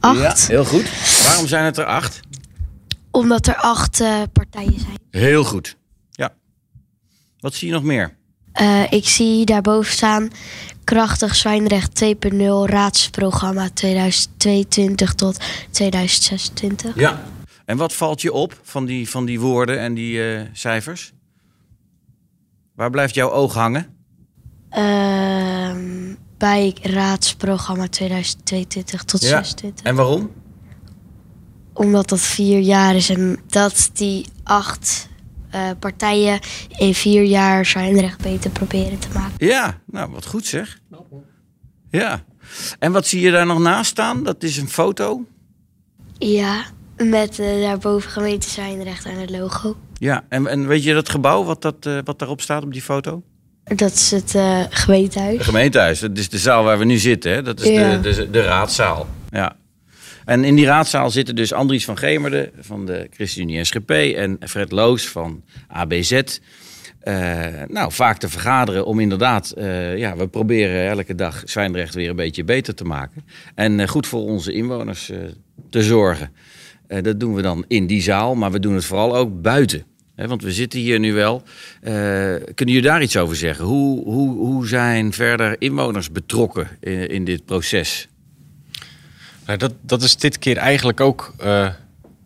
Acht. 0.00 0.46
Ja, 0.46 0.54
heel 0.54 0.64
goed. 0.64 0.90
Waarom 1.26 1.46
zijn 1.46 1.64
het 1.64 1.76
er 1.76 1.84
acht? 1.84 2.20
Omdat 3.10 3.46
er 3.46 3.56
acht 3.56 4.02
partijen 4.32 4.80
zijn. 4.80 4.98
Heel 5.10 5.44
goed. 5.44 5.76
Ja. 6.10 6.34
Wat 7.38 7.54
zie 7.54 7.68
je 7.68 7.74
nog 7.74 7.82
meer? 7.82 8.16
Eh, 8.56 8.92
ik 8.92 9.08
zie 9.08 9.44
daarboven 9.44 9.92
staan 9.92 10.30
Krachtig 10.84 11.34
Zwijnrecht 11.34 12.04
2.0 12.04 12.64
raadsprogramma 12.64 13.68
2022 13.74 15.14
tot 15.14 15.38
2026. 15.70 16.94
Ja. 16.94 17.24
En 17.64 17.76
wat 17.76 17.92
valt 17.92 18.22
je 18.22 18.32
op 18.32 18.60
van 18.62 18.84
die, 18.84 19.08
van 19.08 19.24
die 19.24 19.40
woorden 19.40 19.80
en 19.80 19.94
die 19.94 20.34
eh, 20.34 20.40
cijfers? 20.52 21.12
Waar 22.74 22.90
blijft 22.90 23.14
jouw 23.14 23.30
oog 23.30 23.54
hangen? 23.54 23.96
Ehm, 24.70 26.14
bij 26.38 26.76
raadsprogramma 26.82 27.88
2022 27.88 29.02
tot 29.02 29.20
2026. 29.20 29.84
En 29.84 29.94
waarom? 29.94 30.30
Omdat 31.72 32.08
dat 32.08 32.20
vier 32.20 32.58
jaar 32.58 32.94
is 32.94 33.08
en 33.08 33.38
dat 33.46 33.90
die 33.92 34.26
acht 34.42 35.08
eh, 35.56 35.70
partijen 35.78 36.38
in 36.76 36.94
vier 36.94 37.22
jaar 37.22 37.66
Zwijnrecht 37.66 38.22
beter 38.22 38.50
proberen 38.50 38.98
te 38.98 39.08
maken. 39.14 39.46
Ja, 39.46 39.80
nou 39.86 40.10
wat 40.10 40.26
goed 40.26 40.46
zeg. 40.46 40.78
Ja. 41.90 42.24
En 42.78 42.92
wat 42.92 43.06
zie 43.06 43.20
je 43.20 43.30
daar 43.30 43.46
nog 43.46 43.58
naast 43.58 43.90
staan? 43.90 44.24
Dat 44.24 44.42
is 44.42 44.56
een 44.56 44.68
foto. 44.68 45.24
Ja, 46.18 46.64
met 46.96 47.38
eh, 47.38 47.60
daarboven 47.62 48.10
gemeente 48.10 48.48
Zwijnrecht 48.50 49.04
en 49.04 49.20
het 49.20 49.30
logo. 49.30 49.76
Ja, 49.98 50.24
en, 50.28 50.46
en 50.46 50.66
weet 50.66 50.84
je 50.84 50.94
dat 50.94 51.08
gebouw 51.08 51.44
wat, 51.44 51.62
dat, 51.62 51.86
eh, 51.86 51.98
wat 52.04 52.18
daarop 52.18 52.40
staat 52.40 52.62
op 52.62 52.72
die 52.72 52.82
foto? 52.82 53.22
Dat 53.64 53.92
is 53.92 54.10
het 54.10 54.34
eh 54.34 54.60
gemeentehuis. 54.70 55.36
Het 55.36 55.44
gemeentehuis, 55.46 56.00
dat 56.00 56.18
is 56.18 56.28
de 56.28 56.38
zaal 56.38 56.64
waar 56.64 56.78
we 56.78 56.84
nu 56.84 56.96
zitten. 56.98 57.32
Hè? 57.32 57.42
Dat 57.42 57.60
is 57.60 57.68
Ja. 57.68 57.96
de, 57.96 58.14
de, 58.14 58.30
de 58.30 58.42
raadzaal. 58.42 59.06
Ja. 59.30 59.56
En 60.26 60.44
in 60.44 60.54
die 60.54 60.66
raadzaal 60.66 61.10
zitten 61.10 61.36
dus 61.36 61.52
Andries 61.52 61.84
van 61.84 61.98
Gemerde 61.98 62.52
van 62.58 62.86
de 62.86 63.08
ChristenUnie 63.10 63.64
SGP 63.64 63.90
en 63.90 64.38
Fred 64.40 64.72
Loos 64.72 65.08
van 65.08 65.42
ABZ. 65.68 66.22
Eh, 67.00 67.14
nou, 67.68 67.92
vaak 67.92 68.18
te 68.18 68.28
vergaderen 68.28 68.86
om 68.86 69.00
inderdaad, 69.00 69.50
eh, 69.50 69.96
ja, 69.96 70.16
we 70.16 70.28
proberen 70.28 70.88
elke 70.88 71.14
dag 71.14 71.42
Zwijndrecht 71.44 71.94
weer 71.94 72.10
een 72.10 72.16
beetje 72.16 72.44
beter 72.44 72.74
te 72.74 72.84
maken. 72.84 73.24
En 73.54 73.80
eh, 73.80 73.88
goed 73.88 74.06
voor 74.06 74.20
onze 74.20 74.52
inwoners 74.52 75.12
te 75.70 75.82
zorgen. 75.82 76.30
Dat 77.02 77.20
doen 77.20 77.34
we 77.34 77.42
dan 77.42 77.64
in 77.68 77.86
die 77.86 78.02
zaal, 78.02 78.34
maar 78.34 78.52
we 78.52 78.60
doen 78.60 78.74
het 78.74 78.84
vooral 78.84 79.16
ook 79.16 79.42
buiten. 79.42 79.84
Want 80.14 80.42
we 80.42 80.52
zitten 80.52 80.80
hier 80.80 80.98
nu 80.98 81.12
wel. 81.12 81.42
Kunnen 81.80 82.74
jullie 82.74 82.82
daar 82.82 83.02
iets 83.02 83.16
over 83.16 83.36
zeggen? 83.36 83.64
Hoe, 83.64 84.04
hoe, 84.04 84.36
hoe 84.36 84.66
zijn 84.66 85.12
verder 85.12 85.56
inwoners 85.58 86.10
betrokken 86.10 86.68
in 87.08 87.24
dit 87.24 87.44
proces? 87.44 88.08
Nou, 89.46 89.58
dat, 89.58 89.72
dat 89.80 90.02
is 90.02 90.16
dit 90.16 90.38
keer 90.38 90.56
eigenlijk 90.56 91.00
ook 91.00 91.34
eh, 91.38 91.68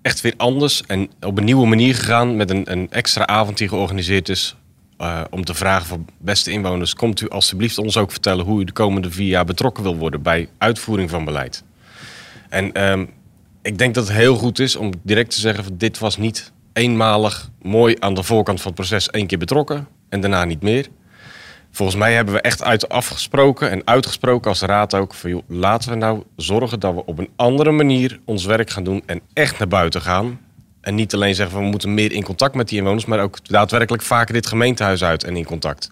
echt 0.03 0.21
weer 0.21 0.35
anders 0.37 0.83
en 0.87 1.11
op 1.21 1.39
een 1.39 1.45
nieuwe 1.45 1.67
manier 1.67 1.95
gegaan 1.95 2.37
met 2.37 2.51
een, 2.51 2.73
een 2.73 2.91
extra 2.91 3.27
avond 3.27 3.59
die 3.59 3.69
georganiseerd 3.69 4.29
is. 4.29 4.57
eh, 4.97 5.21
om 5.31 5.45
te 5.45 5.55
vragen 5.55 5.87
van 5.87 6.07
beste 6.19 6.51
inwoners, 6.51 6.95
komt 6.95 7.21
u 7.21 7.29
alstublieft 7.29 7.79
ons 7.79 7.97
ook 7.97 8.11
vertellen 8.11 8.45
hoe 8.45 8.61
u 8.61 8.65
de 8.65 8.73
komende 8.73 9.11
vier 9.11 9.29
jaar 9.29 9.45
betrokken 9.45 9.83
wil 9.83 9.97
worden 9.97 10.23
bij 10.23 10.49
uitvoering 10.59 11.11
van 11.11 11.25
beleid. 11.25 11.65
En 12.49 12.73
ehm, 12.73 13.07
ik 13.63 13.79
denk 13.79 13.95
dat 13.95 14.09
het 14.09 14.17
heel 14.17 14.37
goed 14.37 14.59
is 14.59 14.77
om 14.77 14.93
direct 15.03 15.31
te 15.31 15.41
zeggen 15.41 15.65
van 15.65 15.77
dit 15.77 15.99
was 15.99 16.17
niet 16.17 16.53
eenmalig 16.73 17.51
mooi 17.63 17.97
aan 17.99 18.15
de 18.15 18.23
voorkant 18.23 18.61
van 18.61 18.73
het 18.73 18.81
proces 18.81 19.11
één 19.11 19.27
keer 19.27 19.39
betrokken 19.39 19.89
en 20.09 20.21
daarna 20.21 20.45
niet 20.45 20.63
meer. 20.63 20.89
Volgens 21.73 21.99
mij 21.99 22.15
hebben 22.15 22.35
we 22.35 22.41
echt 22.41 22.63
uit 22.63 22.89
afgesproken 22.89 23.71
en 23.71 23.83
uitgesproken 23.85 24.51
als 24.51 24.61
raad 24.61 24.95
ook 24.95 25.15
van 25.15 25.31
joh, 25.31 25.43
laten 25.49 25.91
we 25.91 25.97
nou 25.97 26.23
zorgen 26.37 26.81
dat 26.81 26.95
we 26.95 27.05
op 27.07 27.19
een 27.19 27.29
andere 27.37 27.71
manier 27.71 28.21
ons 28.25 28.45
werk 28.45 28.71
gaan 28.71 28.85
doen 28.85 29.03
en 29.07 29.21
echt 29.33 29.59
naar 29.59 29.69
buiten 29.69 30.01
gaan. 30.01 30.41
En 30.81 30.95
niet 30.95 31.15
alleen 31.15 31.35
zeggen 31.35 31.55
van 31.55 31.65
we 31.65 31.71
moeten 31.71 31.95
meer 31.95 32.13
in 32.13 32.23
contact 32.23 32.55
met 32.55 32.69
die 32.69 32.79
inwoners, 32.79 33.05
maar 33.05 33.21
ook 33.21 33.49
daadwerkelijk 33.49 34.03
vaker 34.03 34.35
dit 34.35 34.47
gemeentehuis 34.47 35.05
uit 35.05 35.25
en 35.25 35.37
in 35.37 35.45
contact. 35.45 35.91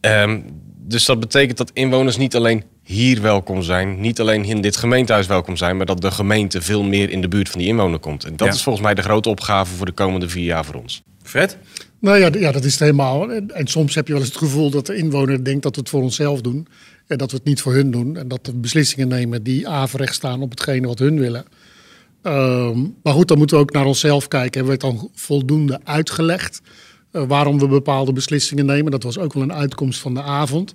Ehm, 0.00 0.40
dus 0.78 1.04
dat 1.04 1.20
betekent 1.20 1.58
dat 1.58 1.70
inwoners 1.74 2.16
niet 2.16 2.36
alleen 2.36 2.64
hier 2.82 3.22
welkom 3.22 3.62
zijn, 3.62 4.00
niet 4.00 4.20
alleen 4.20 4.44
in 4.44 4.60
dit 4.60 4.76
gemeentehuis 4.76 5.26
welkom 5.26 5.56
zijn, 5.56 5.76
maar 5.76 5.86
dat 5.86 6.00
de 6.00 6.10
gemeente 6.10 6.62
veel 6.62 6.82
meer 6.82 7.10
in 7.10 7.20
de 7.20 7.28
buurt 7.28 7.48
van 7.48 7.58
die 7.58 7.68
inwoner 7.68 7.98
komt. 7.98 8.24
En 8.24 8.36
dat 8.36 8.48
Ja. 8.48 8.54
is 8.54 8.62
volgens 8.62 8.84
mij 8.84 8.94
de 8.94 9.02
grote 9.02 9.28
opgave 9.28 9.74
voor 9.74 9.86
de 9.86 9.92
komende 9.92 10.28
vier 10.28 10.44
jaar 10.44 10.64
voor 10.64 10.74
ons. 10.74 11.02
Fred? 11.22 11.58
Nou 11.98 12.18
ja, 12.18 12.30
ja, 12.38 12.52
dat 12.52 12.64
is 12.64 12.72
het 12.72 12.80
helemaal. 12.80 13.32
En, 13.32 13.50
en 13.50 13.66
soms 13.66 13.94
heb 13.94 14.06
je 14.06 14.12
wel 14.12 14.22
eens 14.22 14.30
het 14.30 14.40
gevoel 14.40 14.70
dat 14.70 14.86
de 14.86 14.96
inwoner 14.96 15.44
denkt 15.44 15.62
dat 15.62 15.74
we 15.74 15.80
het 15.80 15.90
voor 15.90 16.02
onszelf 16.02 16.40
doen. 16.40 16.66
En 17.06 17.18
dat 17.18 17.30
we 17.30 17.36
het 17.36 17.46
niet 17.46 17.60
voor 17.60 17.72
hun 17.72 17.90
doen. 17.90 18.16
En 18.16 18.28
dat 18.28 18.46
we 18.46 18.54
beslissingen 18.54 19.08
nemen 19.08 19.42
die 19.42 19.68
averecht 19.68 20.14
staan 20.14 20.42
op 20.42 20.50
hetgene 20.50 20.86
wat 20.86 20.98
hun 20.98 21.18
willen. 21.18 21.44
Ehm, 22.22 22.78
maar 23.02 23.12
goed, 23.12 23.28
dan 23.28 23.38
moeten 23.38 23.56
we 23.56 23.62
ook 23.62 23.72
naar 23.72 23.86
onszelf 23.86 24.28
kijken. 24.28 24.60
Hebben 24.64 24.78
we 24.78 24.86
het 24.86 24.98
dan 24.98 25.10
voldoende 25.14 25.80
uitgelegd 25.84 26.60
eh, 27.10 27.24
waarom 27.26 27.58
we 27.58 27.68
bepaalde 27.68 28.12
beslissingen 28.12 28.66
nemen? 28.66 28.90
Dat 28.90 29.02
was 29.02 29.18
ook 29.18 29.32
wel 29.32 29.42
een 29.42 29.52
uitkomst 29.52 30.00
van 30.00 30.14
de 30.14 30.22
avond. 30.22 30.74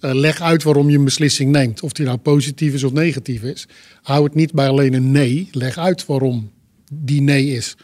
Eh, 0.00 0.14
leg 0.14 0.40
uit 0.40 0.62
waarom 0.62 0.90
je 0.90 0.98
een 0.98 1.04
beslissing 1.04 1.50
neemt. 1.50 1.82
Of 1.82 1.92
die 1.92 2.06
nou 2.06 2.18
positief 2.18 2.74
is 2.74 2.84
of 2.84 2.92
negatief 2.92 3.42
is. 3.42 3.66
Hou 4.02 4.24
het 4.24 4.34
niet 4.34 4.52
bij 4.52 4.68
alleen 4.68 4.92
een 4.92 5.10
nee. 5.10 5.48
Leg 5.52 5.78
uit 5.78 6.06
waarom 6.06 6.50
die 6.92 7.22
nee 7.22 7.46
is. 7.46 7.76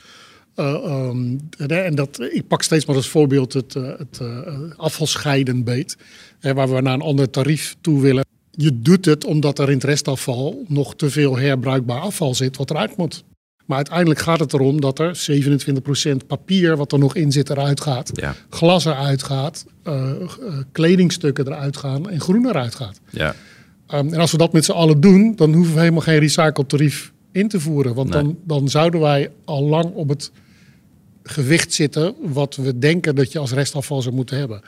Eh, 0.54 0.75
ehm, 0.75 1.37
en 1.66 1.94
dat, 1.94 2.20
ik 2.20 2.49
pak 2.49 2.62
steeds 2.62 2.87
maar 2.87 2.96
als 2.96 3.08
voorbeeld 3.08 3.52
het, 3.52 3.76
eh, 3.76 3.82
het 3.82 4.18
eh, 4.20 4.52
afvalscheidenbeet, 4.76 5.96
hè, 6.40 6.54
waar 6.54 6.75
we 6.75 6.80
naar 6.80 6.94
een 6.94 7.00
ander 7.00 7.30
tarief 7.30 7.76
toe 7.80 8.00
willen. 8.00 8.25
Je 8.50 8.80
doet 8.80 9.04
het 9.04 9.25
omdat 9.25 9.58
er 9.58 9.68
in 9.68 9.75
het 9.75 9.84
restafval 9.84 10.64
nog 10.68 10.96
te 10.96 11.11
veel 11.11 11.38
herbruikbaar 11.38 12.00
afval 12.00 12.34
zit 12.34 12.56
wat 12.56 12.70
eruit 12.70 12.96
moet. 12.96 13.25
Maar 13.66 13.76
uiteindelijk 13.76 14.20
gaat 14.20 14.40
het 14.40 14.52
erom 14.52 14.80
dat 14.80 14.99
er 14.99 15.16
27% 15.16 16.26
papier 16.26 16.76
wat 16.76 16.92
er 16.92 16.99
nog 16.99 17.14
in 17.14 17.32
zit 17.32 17.50
eruit 17.50 17.80
gaat. 17.80 18.11
Ja. 18.12 18.34
Glas 18.50 18.84
eruit 18.84 19.23
gaat, 19.23 19.66
kledingstukken 20.73 21.46
eruit 21.46 21.76
gaan 21.76 22.11
en 22.11 22.20
groen 22.20 22.46
eruit 22.46 22.75
gaat. 22.75 23.00
Ja. 23.11 23.34
Um, 23.94 24.12
en 24.12 24.20
als 24.20 24.30
we 24.32 24.38
dat 24.38 24.52
met 24.52 24.64
z'n 24.64 24.73
allen 24.73 25.00
doen, 25.00 25.37
dan 25.37 25.52
hoeven 25.52 25.75
we 25.75 25.80
helemaal 25.80 26.00
geen 26.00 26.18
recycletarief 26.18 27.12
in 27.32 27.49
te 27.49 27.61
voeren. 27.61 27.94
Want 27.94 28.11
Nee. 28.11 28.23
dan, 28.23 28.38
dan 28.44 28.68
zouden 28.68 29.00
wij 29.00 29.30
al 29.44 29.62
lang 29.62 29.94
op 29.94 30.08
het 30.08 30.30
gewicht 31.25 31.73
zitten 31.73 32.14
wat 32.21 32.57
we 32.57 32.78
denken 32.78 33.14
dat 33.14 33.33
je 33.33 33.38
als 33.38 33.52
restafval 33.52 34.02
zou 34.02 34.14
moeten 34.14 34.38
hebben. 34.38 34.61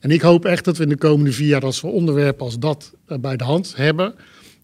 En 0.00 0.10
ik 0.10 0.20
hoop 0.20 0.44
echt 0.44 0.64
dat 0.64 0.76
we 0.76 0.82
in 0.82 0.88
de 0.88 0.96
komende 0.96 1.32
vier 1.32 1.48
jaar, 1.48 1.64
als 1.64 1.80
we 1.80 1.86
onderwerpen 1.86 2.44
als 2.44 2.58
dat 2.58 2.92
eh, 3.06 3.18
bij 3.18 3.36
de 3.36 3.44
hand 3.44 3.76
hebben, 3.76 4.14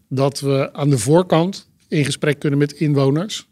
dat 0.09 0.39
we 0.39 0.73
aan 0.73 0.89
de 0.89 0.97
voorkant 0.97 1.67
in 1.87 2.05
gesprek 2.05 2.39
kunnen 2.39 2.59
met 2.59 2.71
inwoners. 2.71 3.47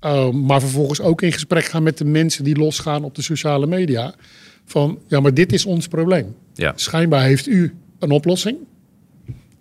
Um, 0.00 0.44
maar 0.44 0.60
vervolgens 0.60 1.00
ook 1.00 1.22
in 1.22 1.32
gesprek 1.32 1.64
gaan 1.64 1.82
met 1.82 1.98
de 1.98 2.04
mensen 2.04 2.44
die 2.44 2.56
losgaan 2.56 3.04
op 3.04 3.14
de 3.14 3.22
sociale 3.22 3.66
media. 3.66 4.14
Van 4.64 4.98
ja, 5.08 5.20
maar 5.20 5.34
dit 5.34 5.52
is 5.52 5.64
ons 5.64 5.88
probleem. 5.88 6.34
Ja. 6.54 6.72
Schijnbaar 6.76 7.22
heeft 7.22 7.46
u 7.46 7.74
een 7.98 8.10
oplossing. 8.10 8.58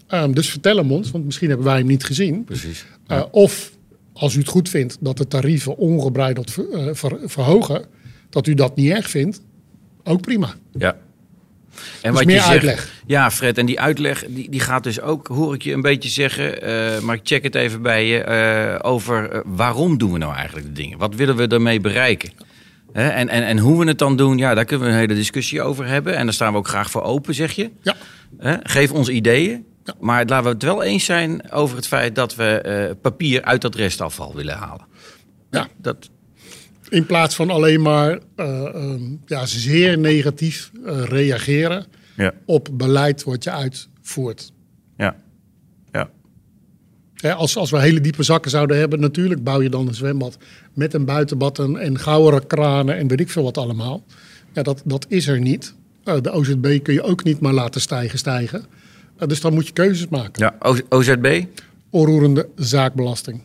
Ehm, 0.08 0.32
dus 0.32 0.50
vertel 0.50 0.78
hem 0.78 0.92
ons, 0.92 1.12
want 1.12 1.26
misschien 1.26 1.48
hebben 1.48 1.66
wij 1.66 1.78
hem 1.78 1.88
niet 1.88 2.04
gezien. 2.04 2.44
Precies. 2.44 2.86
Uh, 3.08 3.24
of 3.32 3.75
als 4.16 4.36
u 4.36 4.40
het 4.40 4.48
goed 4.48 4.70
vindt 4.70 4.98
dat 5.00 5.18
de 5.18 5.28
tarieven 5.28 5.78
ongebreideld 5.78 6.52
ver, 6.52 6.66
uh, 6.72 6.90
ver, 6.94 7.20
verhogen, 7.24 7.86
dat 8.30 8.48
u 8.48 8.54
dat 8.54 8.76
niet 8.76 8.92
erg 8.92 9.10
vindt, 9.10 9.42
ook 10.04 10.22
prima. 10.22 10.56
Ja. 10.72 10.98
En 12.02 12.12
Dus 12.12 12.12
wat 12.12 12.26
meer 12.26 12.36
je 12.36 12.42
zegt, 12.42 12.52
uitleg. 12.52 12.94
Ja, 13.06 13.32
Fred, 13.32 13.58
en 13.58 13.66
die 13.66 13.80
uitleg 13.80 14.26
die, 14.28 14.50
die 14.50 14.60
gaat 14.60 14.84
dus 14.84 15.02
ook, 15.02 15.28
hoor 15.28 15.54
ik 15.54 15.62
je 15.62 15.74
een 15.74 15.82
beetje 15.82 16.10
zeggen, 16.10 16.62
eh, 16.62 17.00
maar 17.00 17.16
ik 17.16 17.22
check 17.24 17.44
het 17.44 17.56
even 17.56 17.82
bij 17.82 18.08
je, 18.08 18.20
eh, 18.20 18.90
over 18.92 19.32
eh, 19.32 19.40
waarom 19.46 19.98
doen 19.98 20.12
we 20.12 20.18
nou 20.18 20.36
eigenlijk 20.36 20.68
de 20.68 20.82
dingen? 20.82 20.98
Wat 20.98 21.16
willen 21.16 21.36
we 21.36 21.48
ermee 21.48 21.80
bereiken? 21.80 22.32
Hè, 22.92 23.08
en, 23.10 23.30
en, 23.30 23.46
en 23.46 23.58
hoe 23.58 23.80
we 23.80 23.88
het 23.88 23.98
dan 23.98 24.18
doen, 24.18 24.38
ja, 24.38 24.54
daar 24.54 24.66
kunnen 24.66 24.88
we 24.88 24.94
een 24.94 25.00
hele 25.00 25.14
discussie 25.14 25.62
over 25.62 25.86
hebben. 25.86 26.16
En 26.16 26.26
daar 26.26 26.34
staan 26.34 26.52
we 26.52 26.58
ook 26.58 26.68
graag 26.68 26.92
voor 26.92 27.02
open, 27.02 27.34
zeg 27.34 27.52
je. 27.52 27.70
Ja, 27.82 27.96
Hè, 28.38 28.56
geef 28.64 28.92
ons 28.92 29.10
ideeën. 29.10 29.66
Maar 30.00 30.26
laten 30.26 30.44
we 30.44 30.50
het 30.50 30.64
wel 30.64 30.84
eens 30.84 31.06
zijn 31.06 31.52
over 31.52 31.76
het 31.76 31.88
feit 31.88 32.16
dat 32.16 32.36
we 32.36 32.44
eh, 32.44 32.96
papier 33.02 33.42
uit 33.42 33.62
dat 33.62 33.76
restafval 33.76 34.36
willen 34.36 34.56
halen. 34.56 34.86
Ja. 35.52 35.68
Dat, 35.78 36.10
in 36.90 37.06
plaats 37.06 37.36
van 37.36 37.50
alleen 37.50 37.82
maar 37.82 38.20
uh, 38.36 38.62
um, 38.76 39.22
ja, 39.26 39.46
zeer 39.46 39.98
negatief 39.98 40.72
uh, 40.74 41.04
reageren 41.04 41.86
ja. 42.16 42.34
op 42.46 42.70
beleid 42.74 43.24
wat 43.24 43.44
je 43.44 43.52
uitvoert. 43.52 44.52
Ja. 44.98 45.16
ja. 45.92 46.10
Hè, 47.16 47.34
als, 47.34 47.58
als 47.58 47.72
we 47.72 47.80
hele 47.80 48.02
diepe 48.02 48.24
zakken 48.24 48.52
zouden 48.52 48.78
hebben, 48.78 49.00
natuurlijk 49.00 49.44
bouw 49.44 49.62
je 49.62 49.70
dan 49.70 49.88
een 49.88 49.96
zwembad 49.96 50.38
met 50.74 50.94
een 50.94 51.06
buitenbad 51.06 51.60
en, 51.60 51.78
en 51.78 52.00
gouden 52.00 52.48
kranen 52.48 52.98
en 52.98 53.08
weet 53.08 53.20
ik 53.20 53.30
veel 53.30 53.44
wat 53.44 53.58
allemaal. 53.58 54.04
Ja, 54.54 54.64
dat, 54.64 54.82
dat 54.86 55.06
is 55.10 55.28
er 55.28 55.40
niet. 55.40 55.76
De 56.04 56.32
OZB 56.32 56.80
kun 56.84 56.94
je 56.94 57.02
ook 57.02 57.24
niet 57.24 57.40
maar 57.40 57.54
laten 57.54 57.82
stijgen, 57.82 58.18
stijgen. 58.18 58.66
Dus 59.18 59.42
dan 59.42 59.54
moet 59.54 59.68
je 59.68 59.74
keuzes 59.74 60.08
maken. 60.08 60.54
Ja, 60.60 60.74
OZB? 60.90 61.44
Onroerende 61.90 62.50
zaakbelasting. 62.56 63.44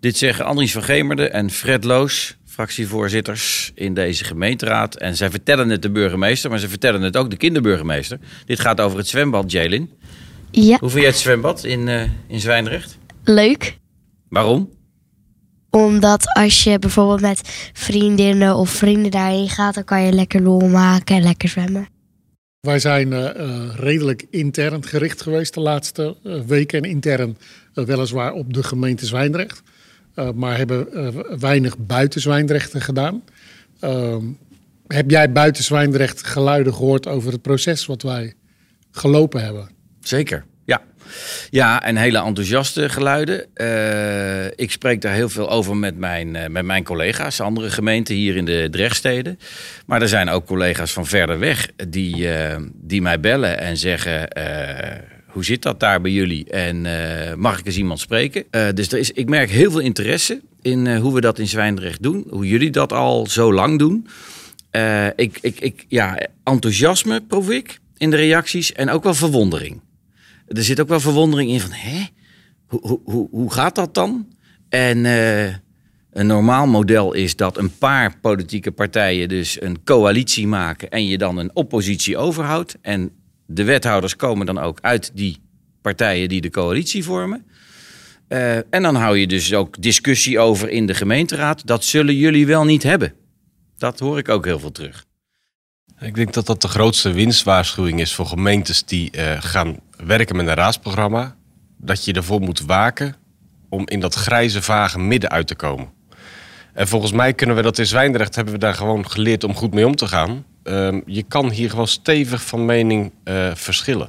Dit 0.00 0.16
zeggen 0.16 0.44
Andries 0.44 0.72
van 0.72 0.82
Gemerde 0.82 1.28
en 1.28 1.50
Fred 1.50 1.84
Loos, 1.84 2.36
fractievoorzitters 2.44 3.72
in 3.74 3.94
deze 3.94 4.24
gemeenteraad. 4.24 4.94
En 4.94 5.16
zij 5.16 5.30
vertellen 5.30 5.68
het 5.68 5.82
de 5.82 5.90
burgemeester, 5.90 6.50
maar 6.50 6.58
ze 6.58 6.68
vertellen 6.68 7.02
het 7.02 7.16
ook 7.16 7.30
de 7.30 7.36
kinderburgemeester. 7.36 8.18
Dit 8.46 8.60
gaat 8.60 8.80
over 8.80 8.98
het 8.98 9.08
zwembad, 9.08 9.50
Jalen. 9.50 9.90
Ja. 10.50 10.76
Hoe 10.80 10.90
vind 10.90 11.00
jij 11.00 11.10
het 11.10 11.20
zwembad 11.20 11.64
in, 11.64 11.80
uh, 11.86 12.02
in 12.26 12.40
Zwijndrecht? 12.40 12.98
Leuk. 13.24 13.78
Waarom? 14.28 14.70
Omdat 15.70 16.34
als 16.34 16.64
je 16.64 16.78
bijvoorbeeld 16.78 17.20
met 17.20 17.70
vriendinnen 17.72 18.56
of 18.56 18.70
vrienden 18.70 19.10
daarheen 19.10 19.48
gaat, 19.48 19.74
dan 19.74 19.84
kan 19.84 20.02
je 20.02 20.12
lekker 20.12 20.42
lol 20.42 20.68
maken 20.68 21.16
en 21.16 21.22
lekker 21.22 21.48
zwemmen. 21.48 21.88
Wij 22.66 22.78
zijn 22.78 23.12
uh, 23.12 23.30
uh, 23.36 23.74
redelijk 23.74 24.26
intern 24.30 24.84
gericht 24.84 25.22
geweest 25.22 25.54
de 25.54 25.60
laatste 25.60 26.16
uh, 26.22 26.40
weken. 26.40 26.82
En 26.82 26.90
intern 26.90 27.36
weliswaar 27.74 28.32
op 28.32 28.52
de 28.54 28.62
gemeente 28.62 29.06
Zwijndrecht. 29.06 29.62
maar 30.34 30.56
hebben 30.56 30.88
weinig 31.40 31.78
buiten 31.78 32.20
Zwijndrechten 32.20 32.80
gedaan. 32.80 33.22
Ehm, 33.80 34.24
heb 34.86 35.10
jij 35.10 35.32
buiten 35.32 35.64
Zwijndrecht 35.64 36.26
geluiden 36.26 36.74
gehoord 36.74 37.06
over 37.06 37.32
het 37.32 37.42
proces 37.42 37.86
wat 37.86 38.02
wij 38.02 38.34
gelopen 38.90 39.44
hebben? 39.44 39.68
Zeker, 40.00 40.44
ja. 41.50 41.82
En 41.82 41.96
hele 41.96 42.18
enthousiaste 42.18 42.88
geluiden. 42.88 43.46
Uh, 43.54 44.46
ik 44.46 44.70
spreek 44.70 45.00
daar 45.00 45.14
heel 45.14 45.28
veel 45.28 45.50
over 45.50 45.76
met 45.76 45.96
mijn, 45.96 46.34
uh, 46.34 46.46
met 46.46 46.64
mijn 46.64 46.84
collega's, 46.84 47.40
andere 47.40 47.70
gemeenten 47.70 48.14
hier 48.14 48.36
in 48.36 48.44
de 48.44 48.68
Drechtsteden. 48.70 49.38
Maar 49.86 50.02
er 50.02 50.08
zijn 50.08 50.28
ook 50.28 50.46
collega's 50.46 50.92
van 50.92 51.06
verder 51.06 51.38
weg 51.38 51.68
die, 51.88 52.16
uh, 52.16 52.56
die 52.74 53.02
mij 53.02 53.20
bellen 53.20 53.58
en 53.58 53.76
zeggen: 53.76 54.28
hoe 55.26 55.44
zit 55.44 55.62
dat 55.62 55.80
daar 55.80 56.00
bij 56.00 56.10
jullie? 56.10 56.50
En 56.50 56.86
eh, 56.86 57.34
mag 57.34 57.58
ik 57.58 57.66
eens 57.66 57.76
iemand 57.76 58.00
spreken? 58.00 58.44
Dus 58.74 58.92
er 58.92 58.98
is, 58.98 59.10
ik 59.10 59.28
merk 59.28 59.50
heel 59.50 59.70
veel 59.70 59.80
interesse 59.80 60.40
in 60.62 60.96
hoe 60.96 61.14
we 61.14 61.20
dat 61.20 61.38
in 61.38 61.48
Zwijndrecht 61.48 62.02
doen. 62.02 62.26
Hoe 62.30 62.48
jullie 62.48 62.70
dat 62.70 62.92
al 62.92 63.26
zo 63.26 63.52
lang 63.52 63.78
doen. 63.78 64.06
ik, 65.16 65.38
ik, 65.40 65.60
ik, 65.60 65.84
ja, 65.88 66.18
enthousiasme 66.44 67.20
proef 67.20 67.50
ik 67.50 67.78
in 67.96 68.10
de 68.10 68.16
reacties 68.16 68.72
en 68.72 68.90
ook 68.90 69.02
wel 69.02 69.14
verwondering. 69.14 69.80
Er 70.46 70.62
zit 70.62 70.80
ook 70.80 70.88
wel 70.88 71.00
verwondering 71.00 71.50
in 71.50 71.60
van, 71.60 71.72
hè? 71.72 72.06
Hoe, 72.66 73.00
hoe, 73.04 73.28
hoe 73.30 73.52
gaat 73.52 73.74
dat 73.74 73.94
dan? 73.94 74.28
En 74.68 75.04
een 76.16 76.26
normaal 76.26 76.66
model 76.66 77.12
is 77.12 77.36
dat 77.36 77.56
een 77.56 77.78
paar 77.78 78.18
politieke 78.20 78.72
partijen 78.72 79.28
dus 79.28 79.60
een 79.60 79.84
coalitie 79.84 80.46
maken 80.46 80.90
en 80.90 81.06
je 81.06 81.18
dan 81.18 81.38
een 81.38 81.50
oppositie 81.54 82.16
overhoudt. 82.16 82.76
En 82.80 83.10
de 83.46 83.64
wethouders 83.64 84.16
komen 84.16 84.46
dan 84.46 84.58
ook 84.58 84.78
uit 84.80 85.10
die 85.14 85.36
partijen 85.82 86.28
die 86.28 86.40
de 86.40 86.50
coalitie 86.50 87.04
vormen. 87.04 87.46
Uh, 88.28 88.56
en 88.56 88.82
dan 88.82 88.94
hou 88.94 89.18
je 89.18 89.26
dus 89.26 89.54
ook 89.54 89.82
discussie 89.82 90.38
over 90.38 90.68
in 90.68 90.86
de 90.86 90.94
gemeenteraad. 90.94 91.66
Dat 91.66 91.84
zullen 91.84 92.16
jullie 92.16 92.46
wel 92.46 92.64
niet 92.64 92.82
hebben. 92.82 93.14
Dat 93.78 93.98
hoor 93.98 94.18
ik 94.18 94.28
ook 94.28 94.44
heel 94.44 94.58
veel 94.58 94.72
terug. 94.72 95.05
Ik 96.00 96.14
denk 96.14 96.32
dat 96.32 96.46
dat 96.46 96.62
de 96.62 96.68
grootste 96.68 97.12
winstwaarschuwing 97.12 98.00
is 98.00 98.14
voor 98.14 98.26
gemeentes 98.26 98.84
die 98.84 99.10
uh, 99.12 99.36
gaan 99.40 99.76
werken 100.04 100.36
met 100.36 100.46
een 100.46 100.54
raadsprogramma. 100.54 101.34
Dat 101.76 102.04
je 102.04 102.12
ervoor 102.12 102.40
moet 102.40 102.60
waken 102.60 103.16
om 103.68 103.88
in 103.88 104.00
dat 104.00 104.14
grijze, 104.14 104.62
vage 104.62 104.98
midden 104.98 105.30
uit 105.30 105.46
te 105.46 105.54
komen. 105.54 105.88
En 106.72 106.88
volgens 106.88 107.12
mij 107.12 107.32
kunnen 107.32 107.56
we 107.56 107.62
dat 107.62 107.78
in 107.78 107.86
Zwijndrecht 107.86 108.34
hebben 108.34 108.54
we 108.54 108.60
daar 108.60 108.74
gewoon 108.74 109.10
geleerd 109.10 109.44
om 109.44 109.54
goed 109.54 109.74
mee 109.74 109.86
om 109.86 109.96
te 109.96 110.08
gaan. 110.08 110.44
Uh, 110.64 111.00
je 111.06 111.22
kan 111.22 111.50
hier 111.50 111.70
gewoon 111.70 111.88
stevig 111.88 112.42
van 112.42 112.64
mening 112.64 113.12
uh, 113.24 113.50
verschillen. 113.54 114.08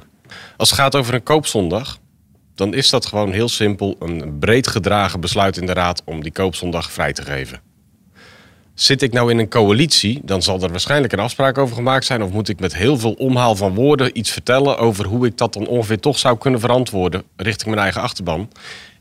Als 0.56 0.70
het 0.70 0.78
gaat 0.78 0.96
over 0.96 1.14
een 1.14 1.22
koopzondag, 1.22 1.98
dan 2.54 2.74
is 2.74 2.90
dat 2.90 3.06
gewoon 3.06 3.32
heel 3.32 3.48
simpel 3.48 3.96
een 3.98 4.38
breed 4.38 4.66
gedragen 4.66 5.20
besluit 5.20 5.56
in 5.56 5.66
de 5.66 5.72
raad 5.72 6.02
om 6.04 6.22
die 6.22 6.32
koopzondag 6.32 6.92
vrij 6.92 7.12
te 7.12 7.22
geven. 7.22 7.67
Zit 8.80 9.02
ik 9.02 9.12
nou 9.12 9.30
in 9.30 9.38
een 9.38 9.48
coalitie, 9.48 10.20
dan 10.24 10.42
zal 10.42 10.62
er 10.62 10.70
waarschijnlijk 10.70 11.12
een 11.12 11.18
afspraak 11.18 11.58
over 11.58 11.74
gemaakt 11.74 12.04
zijn. 12.04 12.22
Of 12.22 12.30
moet 12.30 12.48
ik 12.48 12.60
met 12.60 12.74
heel 12.76 12.98
veel 12.98 13.12
omhaal 13.12 13.56
van 13.56 13.74
woorden 13.74 14.18
iets 14.18 14.30
vertellen 14.30 14.78
over 14.78 15.06
hoe 15.06 15.26
ik 15.26 15.36
dat 15.36 15.52
dan 15.52 15.66
ongeveer 15.66 16.00
toch 16.00 16.18
zou 16.18 16.38
kunnen 16.38 16.60
verantwoorden 16.60 17.22
richting 17.36 17.68
mijn 17.68 17.82
eigen 17.82 18.00
achterban 18.00 18.48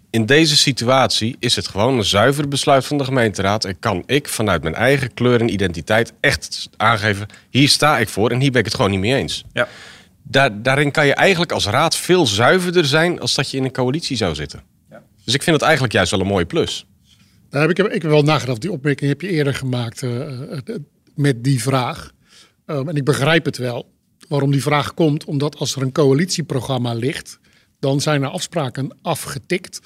in 0.09 0.25
deze 0.25 0.57
situatie 0.57 1.35
is 1.39 1.55
het 1.55 1.67
gewoon 1.67 1.97
een 1.97 2.03
zuiver 2.03 2.47
besluit 2.47 2.85
van 2.85 2.97
de 2.97 3.03
gemeenteraad. 3.03 3.65
En 3.65 3.79
kan 3.79 4.03
ik 4.05 4.27
vanuit 4.27 4.63
mijn 4.63 4.75
eigen 4.75 5.13
kleur 5.13 5.41
en 5.41 5.53
identiteit 5.53 6.13
echt 6.19 6.69
aangeven: 6.77 7.27
hier 7.49 7.69
sta 7.69 7.97
ik 7.97 8.09
voor 8.09 8.31
en 8.31 8.39
hier 8.39 8.51
ben 8.51 8.59
ik 8.59 8.65
het 8.65 8.75
gewoon 8.75 8.91
niet 8.91 8.99
mee 8.99 9.15
eens. 9.15 9.43
Ja. 9.53 9.67
Daar, 10.23 10.61
daarin 10.61 10.91
kan 10.91 11.05
je 11.05 11.13
eigenlijk 11.13 11.51
als 11.51 11.65
raad 11.65 11.95
veel 11.95 12.25
zuiverder 12.25 12.85
zijn 12.85 13.19
als 13.19 13.33
dat 13.33 13.51
je 13.51 13.57
in 13.57 13.63
een 13.63 13.71
coalitie 13.71 14.17
zou 14.17 14.35
zitten. 14.35 14.61
Ja. 14.89 15.01
Dus 15.23 15.33
ik 15.33 15.43
vind 15.43 15.55
het 15.55 15.65
eigenlijk 15.65 15.93
juist 15.93 16.11
wel 16.11 16.19
een 16.19 16.27
mooie 16.27 16.45
plus. 16.45 16.85
Heb 17.49 17.69
ik, 17.69 17.77
ik 17.77 18.01
heb 18.01 18.11
wel 18.11 18.21
nagedacht. 18.21 18.61
Die 18.61 18.71
opmerking 18.71 19.09
heb 19.09 19.21
je 19.21 19.29
eerder 19.29 19.53
gemaakt 19.53 20.01
uh, 20.01 20.41
met 21.15 21.43
die 21.43 21.61
vraag. 21.61 22.11
Um, 22.65 22.89
en 22.89 22.95
ik 22.95 23.03
begrijp 23.03 23.45
het 23.45 23.57
wel 23.57 23.89
waarom 24.27 24.51
die 24.51 24.61
vraag 24.61 24.93
komt. 24.93 25.25
Omdat 25.25 25.55
als 25.55 25.75
er 25.75 25.81
een 25.81 25.91
coalitieprogramma 25.91 26.93
ligt, 26.93 27.39
dan 27.79 28.01
zijn 28.01 28.23
er 28.23 28.29
afspraken 28.29 28.97
afgetikt. 29.01 29.79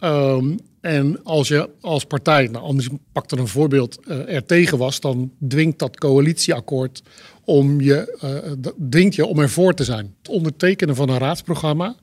Um, 0.00 0.58
en 0.80 1.22
als 1.22 1.48
je 1.48 1.70
als 1.80 2.04
partij, 2.04 2.46
nou 2.46 2.64
anders 2.64 2.88
pak 3.12 3.30
er 3.30 3.38
een 3.38 3.48
voorbeeld, 3.48 3.98
uh, 4.06 4.34
er 4.34 4.44
tegen 4.44 4.78
was, 4.78 5.00
dan 5.00 5.32
dwingt 5.48 5.78
dat 5.78 5.98
coalitieakkoord 5.98 7.02
om 7.44 7.80
je, 7.80 8.18
dwingt 8.90 9.14
je 9.14 9.26
om 9.26 9.38
ervoor 9.38 9.74
te 9.74 9.84
zijn. 9.84 10.14
Het 10.18 10.28
ondertekenen 10.28 10.96
van 10.96 11.08
een 11.08 11.18
raadsprogramma 11.18 11.96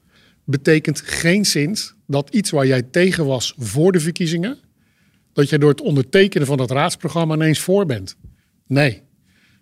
betekent 0.45 1.01
geen 1.01 1.45
zins 1.45 1.93
dat 2.07 2.29
iets 2.29 2.49
waar 2.49 2.67
jij 2.67 2.81
tegen 2.81 3.25
was 3.25 3.53
voor 3.57 3.91
de 3.91 3.99
verkiezingen, 3.99 4.57
dat 5.33 5.49
je 5.49 5.57
door 5.57 5.69
het 5.69 5.81
ondertekenen 5.81 6.47
van 6.47 6.57
dat 6.57 6.71
raadsprogramma 6.71 7.35
ineens 7.35 7.59
voor 7.59 7.85
bent. 7.85 8.15
Nee, 8.67 9.01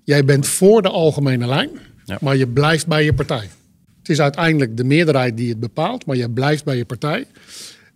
jij 0.04 0.26
bent 0.26 0.48
voor 0.48 0.82
de 0.82 0.90
algemene 0.90 1.48
lijn, 1.48 1.70
ja. 2.06 2.18
maar 2.22 2.38
je 2.38 2.48
blijft 2.48 2.88
bij 2.88 3.04
je 3.04 3.14
partij. 3.14 3.50
Het 4.00 4.10
is 4.10 4.22
uiteindelijk 4.22 4.78
de 4.78 4.84
meerderheid 4.84 5.38
die 5.38 5.50
het 5.50 5.60
bepaalt, 5.60 6.06
maar 6.06 6.16
je 6.16 6.30
blijft 6.30 6.64
bij 6.64 6.78
je 6.78 6.86
partij. 6.86 7.26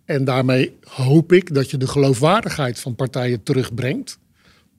En 0.04 0.24
daarmee 0.24 0.76
hoop 0.84 1.32
ik 1.32 1.54
dat 1.54 1.70
je 1.70 1.76
de 1.76 1.86
geloofwaardigheid 1.86 2.80
van 2.80 2.94
partijen 2.94 3.42
terugbrengt. 3.42 4.18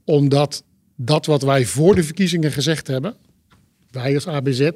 Omdat 0.03 0.63
dat 0.95 1.25
wat 1.25 1.41
wij 1.41 1.65
voor 1.65 1.95
de 1.95 2.03
verkiezingen 2.03 2.51
gezegd 2.51 2.87
hebben, 2.87 3.15
wij 3.91 4.13
als 4.13 4.27
ABZ, 4.27 4.69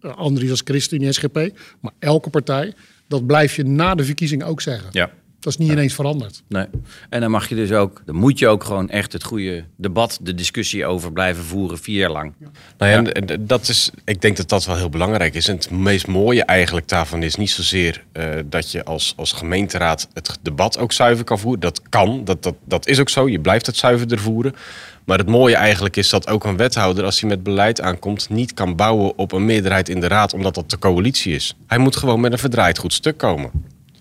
Andries 0.00 0.50
als 0.50 0.62
ChristenUnie, 0.64 1.12
SGP, 1.12 1.58
maar 1.80 1.92
elke 1.98 2.30
partij, 2.30 2.74
dat 3.08 3.26
blijf 3.26 3.56
je 3.56 3.64
na 3.64 3.94
de 3.94 4.04
verkiezingen 4.04 4.46
ook 4.46 4.60
zeggen. 4.60 4.88
Ja. 4.92 5.10
Dat 5.46 5.58
is 5.58 5.66
niet 5.66 5.72
ineens 5.76 5.94
veranderd. 5.94 6.42
Nee. 6.48 6.66
En 7.08 7.20
dan 7.20 7.30
mag 7.30 7.48
je 7.48 7.54
dus 7.54 7.72
ook, 7.72 8.02
dan 8.04 8.14
moet 8.14 8.38
je 8.38 8.48
ook 8.48 8.64
gewoon 8.64 8.90
echt 8.90 9.12
het 9.12 9.24
goede 9.24 9.64
debat, 9.76 10.18
de 10.22 10.34
discussie 10.34 10.86
over 10.86 11.12
blijven 11.12 11.44
voeren 11.44 11.78
vier 11.78 11.98
jaar 11.98 12.10
lang. 12.10 12.32
Nou 12.78 12.90
ja, 12.90 13.12
En 13.12 13.46
dat 13.46 13.68
is, 13.68 13.90
ik 14.04 14.20
denk 14.20 14.36
dat 14.36 14.48
dat 14.48 14.64
wel 14.64 14.76
heel 14.76 14.88
belangrijk 14.88 15.34
is. 15.34 15.48
En 15.48 15.54
het 15.54 15.70
meest 15.70 16.06
mooie 16.06 16.44
eigenlijk 16.44 16.88
daarvan 16.88 17.22
is 17.22 17.34
niet 17.34 17.50
zozeer 17.50 18.04
uh, 18.12 18.24
dat 18.46 18.70
je 18.70 18.84
als, 18.84 19.14
als 19.16 19.32
gemeenteraad 19.32 20.08
het 20.12 20.38
debat 20.42 20.78
ook 20.78 20.92
zuiver 20.92 21.24
kan 21.24 21.38
voeren. 21.38 21.60
Dat 21.60 21.82
kan, 21.88 22.24
dat, 22.24 22.42
dat, 22.42 22.54
dat 22.64 22.86
is 22.86 23.00
ook 23.00 23.08
zo. 23.08 23.28
Je 23.28 23.40
blijft 23.40 23.66
het 23.66 23.76
zuiverder 23.76 24.18
voeren. 24.18 24.54
Maar 25.04 25.18
het 25.18 25.28
mooie 25.28 25.56
eigenlijk 25.56 25.96
is 25.96 26.08
dat 26.08 26.28
ook 26.28 26.44
een 26.44 26.56
wethouder, 26.56 27.04
als 27.04 27.20
hij 27.20 27.28
met 27.28 27.42
beleid 27.42 27.80
aankomt, 27.80 28.28
niet 28.28 28.54
kan 28.54 28.76
bouwen 28.76 29.18
op 29.18 29.32
een 29.32 29.44
meerderheid 29.44 29.88
in 29.88 30.00
de 30.00 30.08
raad, 30.08 30.32
omdat 30.32 30.54
dat 30.54 30.70
de 30.70 30.78
coalitie 30.78 31.34
is. 31.34 31.56
Hij 31.66 31.78
moet 31.78 31.96
gewoon 31.96 32.20
met 32.20 32.32
een 32.32 32.38
verdraaid 32.38 32.78
goed 32.78 32.92
stuk 32.92 33.16
komen. 33.16 33.50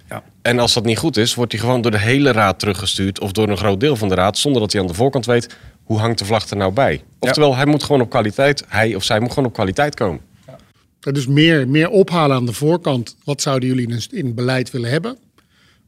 Ja. 0.10 0.24
En 0.42 0.60
als 0.60 0.74
dat 0.74 0.86
niet 0.86 0.98
goed 0.98 1.18
is, 1.18 1.36
wordt 1.36 1.52
hij 1.52 1.62
gewoon 1.62 1.82
door 1.82 1.92
de 1.92 2.00
hele 2.00 2.32
raad 2.32 2.60
teruggestuurd 2.60 3.20
of 3.20 3.32
door 3.32 3.50
een 3.50 3.58
groot 3.58 3.80
deel 3.80 3.96
van 3.96 4.10
de 4.10 4.16
raad, 4.16 4.38
zonder 4.38 4.62
dat 4.62 4.72
hij 4.72 4.82
aan 4.82 4.88
de 4.88 4.94
voorkant 4.94 5.26
weet 5.26 5.56
hoe 5.84 6.00
hangt 6.00 6.20
de 6.20 6.26
vlag 6.26 6.50
er 6.50 6.58
nou 6.58 6.74
bij. 6.74 7.04
Oftewel, 7.20 7.56
hij 7.56 7.66
moet 7.66 7.84
gewoon 7.84 8.02
op 8.02 8.10
kwaliteit, 8.10 8.64
hij 8.68 8.96
of 8.96 9.04
zij 9.04 9.20
moet 9.20 9.30
gewoon 9.30 9.46
op 9.46 9.54
kwaliteit 9.54 9.96
komen. 9.96 10.22
Ja. 11.00 11.12
Dus 11.12 11.28
meer, 11.28 11.68
meer 11.68 11.90
ophalen 11.90 12.36
aan 12.36 12.46
de 12.46 12.54
voorkant. 12.54 13.16
Wat 13.24 13.42
zouden 13.42 13.70
jullie 13.70 13.88
in, 13.88 14.02
in 14.10 14.34
beleid 14.34 14.72
willen 14.72 14.90
hebben? 14.90 15.18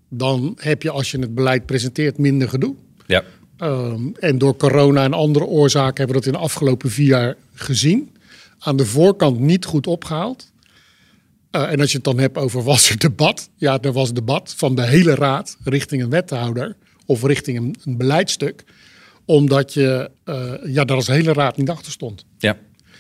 Dan 0.10 0.58
heb 0.60 0.82
je 0.82 0.90
als 0.90 1.12
je 1.12 1.20
het 1.20 1.36
beleid 1.36 1.66
presenteert 1.66 2.18
minder 2.18 2.50
gedoe. 2.50 2.76
Ja. 3.06 3.24
Um, 3.62 4.14
en 4.20 4.38
door 4.38 4.58
corona 4.58 5.04
en 5.04 5.14
andere 5.14 5.46
oorzaken 5.46 5.98
hebben 5.98 6.16
we 6.16 6.22
dat 6.22 6.26
in 6.26 6.40
de 6.40 6.46
afgelopen 6.46 6.92
vier 6.92 7.08
jaar 7.08 7.36
gezien. 7.54 8.16
Aan 8.60 8.76
de 8.76 8.86
voorkant 8.86 9.40
niet 9.40 9.66
goed 9.66 9.88
opgehaald. 9.88 10.52
Uh, 11.58 11.72
en 11.72 11.80
als 11.80 11.92
je 11.92 11.96
het 11.96 12.06
dan 12.06 12.20
hebt 12.20 12.38
over 12.38 12.64
was 12.64 12.90
er 12.90 12.98
debat. 12.98 13.50
Ja, 13.56 13.82
er 13.82 13.92
was 13.92 14.14
debat 14.14 14.54
van 14.58 14.76
de 14.76 14.86
hele 14.86 15.16
raad 15.16 15.58
richting 15.64 16.04
een 16.04 16.10
wethouder 16.10 16.76
of 17.06 17.24
richting 17.24 17.58
een, 17.58 17.76
een 17.84 17.98
beleidstuk. 17.98 18.64
Omdat 19.26 19.74
je 19.74 20.12
uh, 20.26 20.74
ja, 20.74 20.86
daar 20.86 20.96
als 20.96 21.08
hele 21.08 21.34
raad 21.34 21.58
niet 21.58 21.70
achter 21.70 21.92
stond. 21.92 22.26
Ja. 22.38 22.58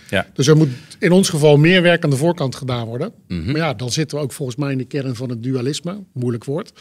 Ja. 0.09 0.27
Dus 0.33 0.47
er 0.47 0.57
moet 0.57 0.69
in 0.99 1.11
ons 1.11 1.29
geval 1.29 1.57
meer 1.57 1.81
werk 1.81 2.03
aan 2.03 2.09
de 2.09 2.15
voorkant 2.15 2.55
gedaan 2.55 2.87
worden. 2.87 3.11
Mm 3.27 3.43
-hmm. 3.43 3.51
Maar 3.51 3.61
ja, 3.61 3.73
dan 3.73 3.91
zitten 3.91 4.17
we 4.17 4.23
ook 4.23 4.31
volgens 4.31 4.57
mij 4.57 4.71
in 4.71 4.77
de 4.77 4.85
kern 4.85 5.15
van 5.15 5.29
het 5.29 5.43
dualisme. 5.43 6.03
Moeilijk 6.13 6.43
woord. 6.43 6.71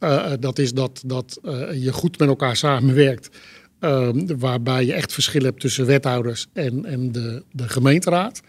Uh, 0.00 0.32
dat 0.40 0.58
is 0.58 0.72
dat, 0.72 1.02
dat 1.06 1.38
je 1.72 1.92
goed 1.92 2.18
met 2.18 2.28
elkaar 2.28 2.56
samenwerkt. 2.56 3.28
waarbij 4.38 4.84
je 4.84 4.92
echt 4.92 5.12
verschil 5.12 5.42
hebt 5.42 5.60
tussen 5.60 5.86
wethouders 5.86 6.46
en, 6.52 6.84
en 6.84 7.12
de, 7.12 7.42
de 7.52 7.68
gemeenteraad. 7.68 8.40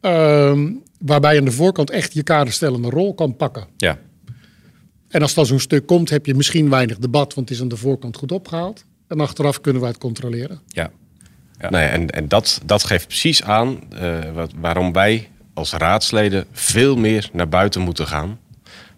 Um, 0.00 0.82
waarbij 1.04 1.32
je 1.32 1.38
aan 1.38 1.44
de 1.44 1.52
voorkant 1.52 1.90
echt 1.90 2.12
je 2.12 2.22
kaderstellende 2.22 2.90
rol 2.90 3.14
kan 3.14 3.36
pakken. 3.36 3.66
Ja. 3.76 3.98
En 5.08 5.22
als 5.22 5.34
dan 5.34 5.46
zo'n 5.46 5.60
stuk 5.60 5.86
komt, 5.86 6.10
heb 6.10 6.26
je 6.26 6.34
misschien 6.34 6.70
weinig 6.70 6.98
debat, 6.98 7.34
want 7.34 7.48
het 7.48 7.56
is 7.56 7.62
aan 7.62 7.68
de 7.68 7.76
voorkant 7.76 8.16
goed 8.16 8.32
opgehaald. 8.32 8.84
En 9.08 9.20
achteraf 9.20 9.60
kunnen 9.60 9.80
wij 9.80 9.90
het 9.90 10.00
controleren. 10.00 10.60
Ja. 10.66 10.90
ja. 11.58 11.70
Nee, 11.70 11.86
en 11.86 12.10
en 12.10 12.28
dat, 12.28 12.60
dat 12.64 12.84
geeft 12.84 13.06
precies 13.06 13.42
aan 13.42 13.80
uh, 13.94 14.18
wat, 14.34 14.52
waarom 14.60 14.92
wij 14.92 15.28
als 15.54 15.72
raadsleden 15.72 16.46
veel 16.52 16.96
meer 16.96 17.30
naar 17.32 17.48
buiten 17.48 17.80
moeten 17.80 18.06
gaan. 18.06 18.38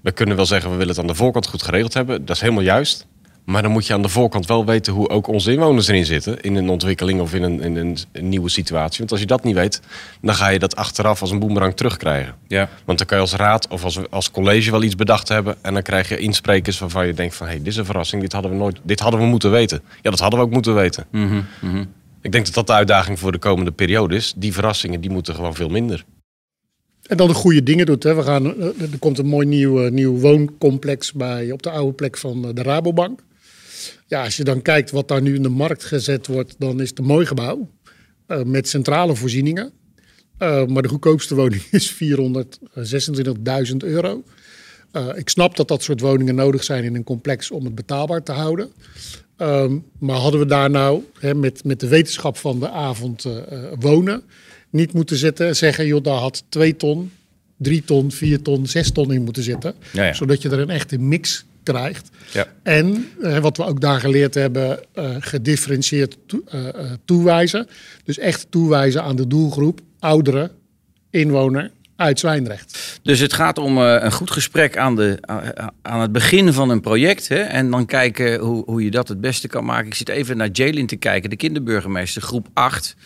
We 0.01 0.12
kunnen 0.12 0.37
wel 0.37 0.47
zeggen, 0.47 0.71
we 0.71 0.77
willen 0.77 0.93
het 0.93 1.01
aan 1.01 1.07
de 1.07 1.14
voorkant 1.14 1.47
goed 1.47 1.62
geregeld 1.62 1.95
hebben. 1.95 2.25
Dat 2.25 2.37
is 2.37 2.43
helemaal 2.43 2.62
juist. 2.62 3.07
Maar 3.44 3.62
dan 3.62 3.70
moet 3.70 3.87
je 3.87 3.92
aan 3.92 4.02
de 4.02 4.09
voorkant 4.09 4.46
wel 4.46 4.64
weten 4.64 4.92
hoe 4.92 5.09
ook 5.09 5.26
onze 5.26 5.52
inwoners 5.52 5.88
erin 5.88 6.04
zitten. 6.04 6.40
In 6.40 6.54
een 6.54 6.68
ontwikkeling 6.68 7.20
of 7.20 7.35
in 7.35 7.42
een, 7.42 7.61
in 7.61 7.76
een, 7.76 8.28
nieuwe 8.28 8.48
situatie. 8.48 8.98
Want 8.98 9.11
als 9.11 9.20
je 9.20 9.26
dat 9.26 9.44
niet 9.44 9.54
weet, 9.54 9.80
dan 10.20 10.35
ga 10.35 10.48
je 10.48 10.59
dat 10.59 10.76
achteraf 10.76 11.20
als 11.20 11.30
een 11.30 11.38
boemerang 11.38 11.76
terugkrijgen. 11.76 12.35
Ja. 12.46 12.68
Want 12.85 12.98
dan 12.98 13.07
kan 13.07 13.16
je 13.16 13.22
als 13.22 13.35
raad 13.35 13.68
of 13.68 13.85
als, 13.85 14.11
als 14.11 14.30
college 14.30 14.70
wel 14.70 14.83
iets 14.83 14.96
bedacht 14.96 15.28
hebben. 15.28 15.57
En 15.62 15.72
dan 15.72 15.83
krijg 15.83 16.09
je 16.09 16.16
insprekers 16.16 16.78
waarvan 16.78 17.07
je 17.07 17.14
denkt 17.14 17.35
van... 17.35 17.46
hé, 17.46 17.52
hey, 17.52 17.62
dit 17.62 17.72
is 17.72 17.76
een 17.76 17.85
verrassing, 17.85 18.22
dit 18.22 18.33
hadden 18.33 18.50
we 18.50 18.57
nooit, 18.57 18.80
dit 18.83 19.00
hadden 19.00 19.20
we 19.20 19.26
moeten 19.26 19.50
weten. 19.50 19.83
Ja, 20.02 20.11
dat 20.11 20.20
hadden 20.20 20.38
we 20.38 20.44
ook 20.46 20.52
moeten 20.52 20.74
weten. 20.74 21.07
Mm 21.11 21.46
-hmm. 21.61 21.87
Ik 22.22 22.33
denk 22.33 22.44
dat 22.44 22.54
dat 22.54 22.66
de 22.66 22.72
uitdaging 22.72 23.18
voor 23.18 23.33
de 23.33 23.38
komende 23.38 23.72
periode 23.72 24.16
is. 24.16 24.33
Die 24.37 24.52
verrassingen, 24.52 25.00
die 25.00 25.11
moeten 25.11 25.35
gewoon 25.35 25.54
veel 25.54 25.68
minder. 25.68 26.04
En 27.07 27.16
dan 27.16 27.28
de 27.28 27.35
goede 27.35 27.62
dingen 27.62 27.87
doet. 27.87 28.02
Hè. 28.02 28.14
We 28.14 28.22
gaan, 28.22 28.61
eh, 28.61 28.66
er 28.66 28.98
komt 28.98 29.18
een 29.18 29.26
mooi 29.26 29.46
nieuw, 29.46 29.88
nieuw 29.88 30.18
wooncomplex 30.18 31.12
bij, 31.12 31.50
op 31.50 31.62
de 31.62 31.70
oude 31.70 31.92
plek 31.92 32.16
van 32.16 32.44
eh, 32.44 32.54
de 32.54 32.62
Rabobank. 32.62 33.20
Ja, 34.07 34.25
als 34.25 34.37
je 34.37 34.44
dan 34.44 34.62
kijkt 34.62 34.90
wat 34.90 35.09
daar 35.09 35.23
nu 35.23 35.35
in 35.35 35.42
de 35.42 35.49
markt 35.49 35.85
gezet 35.85 36.27
wordt, 36.27 36.55
dan 36.59 36.81
is 36.81 36.88
het 36.88 36.99
een 36.99 37.05
mooi 37.05 37.27
gebouw. 37.27 37.70
Uh, 38.29 38.42
met 38.42 38.68
centrale 38.68 39.14
voorzieningen. 39.14 39.73
Uh, 40.38 40.66
maar 40.66 40.83
de 40.83 40.88
goedkoopste 40.88 41.35
woning 41.35 41.62
is 41.70 41.94
426.000 41.94 43.77
euro. 43.77 44.23
Uh, 44.92 45.09
ik 45.14 45.29
snap 45.29 45.57
dat 45.57 45.68
dat 45.68 45.83
soort 45.83 46.01
woningen 46.01 46.35
nodig 46.35 46.64
zijn 46.64 46.85
in 46.85 46.94
een 46.94 47.05
complex 47.05 47.51
om 47.51 47.64
het 47.64 47.75
betaalbaar 47.75 48.23
te 48.23 48.33
houden. 48.33 48.73
Um, 49.38 49.85
maar 49.99 50.16
hadden 50.16 50.40
we 50.40 50.47
daar 50.47 50.70
nou 50.70 51.03
hè, 51.18 51.35
met, 51.35 51.64
met 51.64 51.81
de 51.81 51.88
wetenschap 51.88 52.37
van 52.37 52.61
de 52.61 52.70
avond 52.70 53.25
uh, 53.25 53.33
wonen 53.79 54.23
niet 54.70 54.92
moeten 54.92 55.16
zitten 55.16 55.57
zeggen, 55.57 55.87
joh, 55.87 56.03
daar 56.03 56.18
had 56.18 56.44
2 56.49 56.77
ton, 56.77 57.12
3 57.57 57.85
ton, 57.85 58.11
4 58.11 58.42
ton, 58.42 58.66
6 58.66 58.90
ton 58.90 59.12
in 59.12 59.23
moeten 59.23 59.42
zitten. 59.42 59.75
Ja, 59.92 60.05
ja. 60.05 60.12
Zodat 60.12 60.42
je 60.42 60.49
er 60.49 60.59
een 60.59 60.70
echte 60.70 60.99
mix 60.99 61.44
krijgt. 61.64 62.09
Ja. 62.33 62.46
En 62.62 63.09
uh, 63.20 63.38
wat 63.38 63.57
we 63.57 63.64
ook 63.64 63.81
daar 63.81 64.00
geleerd 64.00 64.35
hebben, 64.35 64.79
uh, 64.94 65.16
gedifferentieerd 65.18 66.16
to, 66.27 66.42
uh, 66.55 66.61
toewijzen. 67.05 67.66
Dus 68.05 68.18
echt 68.18 68.46
toewijzen 68.50 69.03
aan 69.03 69.16
de 69.16 69.27
doelgroep, 69.27 69.81
ouderen, 69.98 70.50
inwoner 71.11 71.70
uit 71.96 72.18
Zwijndrecht. 72.18 72.98
Dus 73.03 73.20
het 73.20 73.33
gaat 73.33 73.59
om 73.59 73.79
een 73.79 74.12
goed 74.12 74.31
gesprek 74.31 74.77
aan, 74.77 74.96
de, 74.96 75.18
aan 75.83 76.00
het 76.00 76.12
begin 76.12 76.53
van 76.53 76.70
een 76.70 76.81
project. 76.81 77.29
Hè? 77.29 77.40
En 77.40 77.70
dan 77.70 77.87
kijken 77.87 78.38
hoe, 78.40 78.62
hoe 78.64 78.85
je 78.85 78.90
dat 78.90 79.09
het 79.09 79.20
beste 79.20 79.48
kan 79.48 79.64
maken. 79.64 79.87
Ik 79.87 79.94
zit 79.94 80.09
even 80.09 80.37
naar 80.37 80.48
Jalen 80.53 80.87
te 80.87 80.96
kijken, 80.96 81.31
de 81.31 81.37
kinderburgemeester, 81.37 82.22
groep 82.22 82.48
8. 82.53 82.96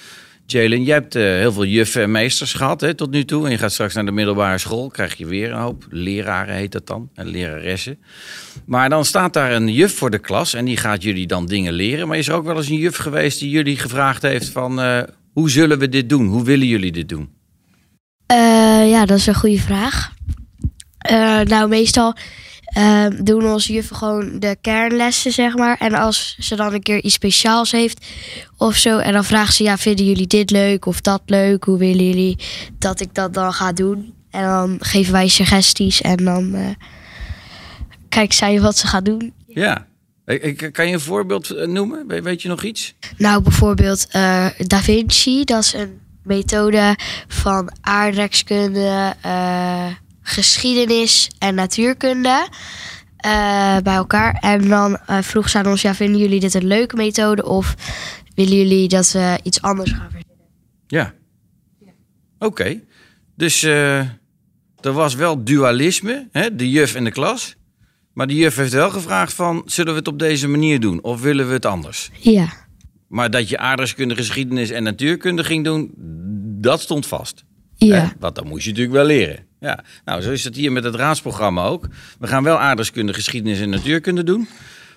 Jalen, 0.52 0.84
je 0.84 0.92
hebt 0.92 1.16
uh, 1.16 1.22
heel 1.22 1.52
veel 1.52 1.64
juffen 1.64 2.02
en 2.02 2.10
meesters 2.10 2.52
gehad 2.52 2.80
hè, 2.80 2.94
tot 2.94 3.10
nu 3.10 3.24
toe. 3.24 3.44
En 3.44 3.50
je 3.50 3.58
gaat 3.58 3.72
straks 3.72 3.94
naar 3.94 4.04
de 4.04 4.12
middelbare 4.12 4.58
school, 4.58 4.88
krijg 4.88 5.14
je 5.14 5.26
weer 5.26 5.50
een 5.50 5.58
hoop. 5.58 5.86
Leraren 5.90 6.54
heet 6.54 6.72
dat 6.72 6.86
dan, 6.86 7.10
en 7.14 7.26
leraressen. 7.26 7.98
Maar 8.66 8.88
dan 8.88 9.04
staat 9.04 9.32
daar 9.32 9.52
een 9.52 9.72
juf 9.72 9.94
voor 9.94 10.10
de 10.10 10.18
klas 10.18 10.54
en 10.54 10.64
die 10.64 10.76
gaat 10.76 11.02
jullie 11.02 11.26
dan 11.26 11.46
dingen 11.46 11.72
leren. 11.72 12.08
Maar 12.08 12.18
is 12.18 12.28
er 12.28 12.34
ook 12.34 12.44
wel 12.44 12.56
eens 12.56 12.68
een 12.68 12.76
juf 12.76 12.96
geweest 12.96 13.38
die 13.38 13.50
jullie 13.50 13.76
gevraagd 13.76 14.22
heeft 14.22 14.48
van... 14.48 14.80
Uh, 14.80 15.02
hoe 15.32 15.50
zullen 15.50 15.78
we 15.78 15.88
dit 15.88 16.08
doen? 16.08 16.26
Hoe 16.26 16.44
willen 16.44 16.66
jullie 16.66 16.92
dit 16.92 17.08
doen? 17.08 17.28
Uh, 18.32 18.90
ja, 18.90 19.06
dat 19.06 19.18
is 19.18 19.26
een 19.26 19.34
goede 19.34 19.60
vraag. 19.60 20.12
nou, 21.44 21.68
meestal 21.68 22.16
uh, 22.76 23.06
doen 23.22 23.52
onze 23.52 23.72
juffen 23.72 23.96
gewoon 23.96 24.38
de 24.38 24.56
kernlessen, 24.60 25.32
zeg 25.32 25.56
maar. 25.56 25.78
En 25.78 25.94
als 25.94 26.36
ze 26.38 26.56
dan 26.56 26.74
een 26.74 26.82
keer 26.82 27.02
iets 27.02 27.14
speciaals 27.14 27.72
heeft 27.72 28.06
of 28.56 28.76
zo... 28.76 28.98
en 28.98 29.12
dan 29.12 29.24
vraagt 29.24 29.54
ze, 29.54 29.62
ja, 29.62 29.76
vinden 29.76 30.04
jullie 30.04 30.26
dit 30.26 30.50
leuk 30.50 30.86
of 30.86 31.00
dat 31.00 31.22
leuk? 31.26 31.64
Hoe 31.64 31.78
willen 31.78 32.06
jullie 32.06 32.38
dat 32.78 33.00
ik 33.00 33.14
dat 33.14 33.34
dan 33.34 33.52
ga 33.52 33.72
doen? 33.72 34.14
En 34.30 34.42
dan 34.42 34.76
geven 34.80 35.12
wij 35.12 35.28
suggesties 35.28 36.00
en 36.00 36.16
dan 36.16 36.54
uh, 36.54 36.68
kijkt 38.08 38.34
zij 38.34 38.60
wat 38.60 38.76
ze 38.76 38.86
gaat 38.86 39.04
doen. 39.04 39.32
Ja. 39.46 39.86
Kan 40.72 40.86
je 40.86 40.92
een 40.92 41.00
voorbeeld 41.00 41.50
eh, 41.50 41.66
noemen? 41.66 42.22
Weet 42.22 42.42
je 42.42 42.48
nog 42.48 42.62
iets? 42.62 42.94
Nou, 43.16 43.42
bijvoorbeeld 43.42 44.06
uh, 44.16 44.46
Da 44.56 44.80
Vinci. 44.80 45.44
Dat 45.44 45.62
is 45.62 45.72
een 45.72 46.00
methode 46.22 46.96
van 47.28 47.70
aardrijkskunde 47.80 49.14
geschiedenis 50.28 51.30
en 51.38 51.54
natuurkunde 51.54 52.48
uh, 53.26 53.76
bij 53.78 53.94
elkaar. 53.94 54.32
En 54.40 54.68
dan 54.68 54.98
uh, 55.10 55.18
vroeg 55.20 55.48
ze 55.48 55.58
aan 55.58 55.66
ons, 55.66 55.82
ja, 55.82 55.94
vinden 55.94 56.20
jullie 56.20 56.40
dit 56.40 56.54
een 56.54 56.66
leuke 56.66 56.96
methode 56.96 57.44
of 57.44 57.74
willen 58.34 58.56
jullie 58.56 58.88
dat 58.88 59.12
we 59.12 59.38
iets 59.42 59.62
anders 59.62 59.90
gaan 59.90 60.10
verzinnen? 60.10 60.36
Ja. 60.86 61.14
ja. 61.78 61.92
Oké. 62.38 62.46
Okay. 62.46 62.84
Dus 63.36 63.62
uh, 63.62 63.98
er 64.80 64.92
was 64.92 65.14
wel 65.14 65.44
dualisme, 65.44 66.28
hè? 66.32 66.54
de 66.54 66.70
juf 66.70 66.94
en 66.94 67.04
de 67.04 67.10
klas. 67.10 67.56
Maar 68.12 68.26
de 68.26 68.34
juf 68.34 68.56
heeft 68.56 68.72
wel 68.72 68.90
gevraagd 68.90 69.32
van, 69.32 69.62
zullen 69.64 69.92
we 69.92 69.98
het 69.98 70.08
op 70.08 70.18
deze 70.18 70.48
manier 70.48 70.80
doen 70.80 71.02
of 71.02 71.20
willen 71.20 71.46
we 71.46 71.52
het 71.52 71.66
anders? 71.66 72.10
Ja. 72.18 72.52
Maar 73.08 73.30
dat 73.30 73.48
je 73.48 73.58
aardrijkskunde, 73.58 74.14
geschiedenis 74.14 74.70
en 74.70 74.82
natuurkunde 74.82 75.44
ging 75.44 75.64
doen, 75.64 75.92
dat 76.60 76.80
stond 76.80 77.06
vast. 77.06 77.44
Ja. 77.76 77.96
Hè? 77.96 78.08
Want 78.18 78.34
dat 78.34 78.44
moest 78.44 78.64
je 78.64 78.70
natuurlijk 78.70 78.96
wel 78.96 79.04
leren. 79.04 79.47
Ja, 79.60 79.84
nou 80.04 80.20
zo 80.20 80.30
is 80.30 80.44
het 80.44 80.56
hier 80.56 80.72
met 80.72 80.84
het 80.84 80.94
raadsprogramma 80.94 81.64
ook. 81.64 81.86
We 82.18 82.26
gaan 82.26 82.42
wel 82.42 82.58
aardrijkskunde, 82.58 83.14
geschiedenis 83.14 83.60
en 83.60 83.70
natuurkunde 83.70 84.24
doen. 84.24 84.48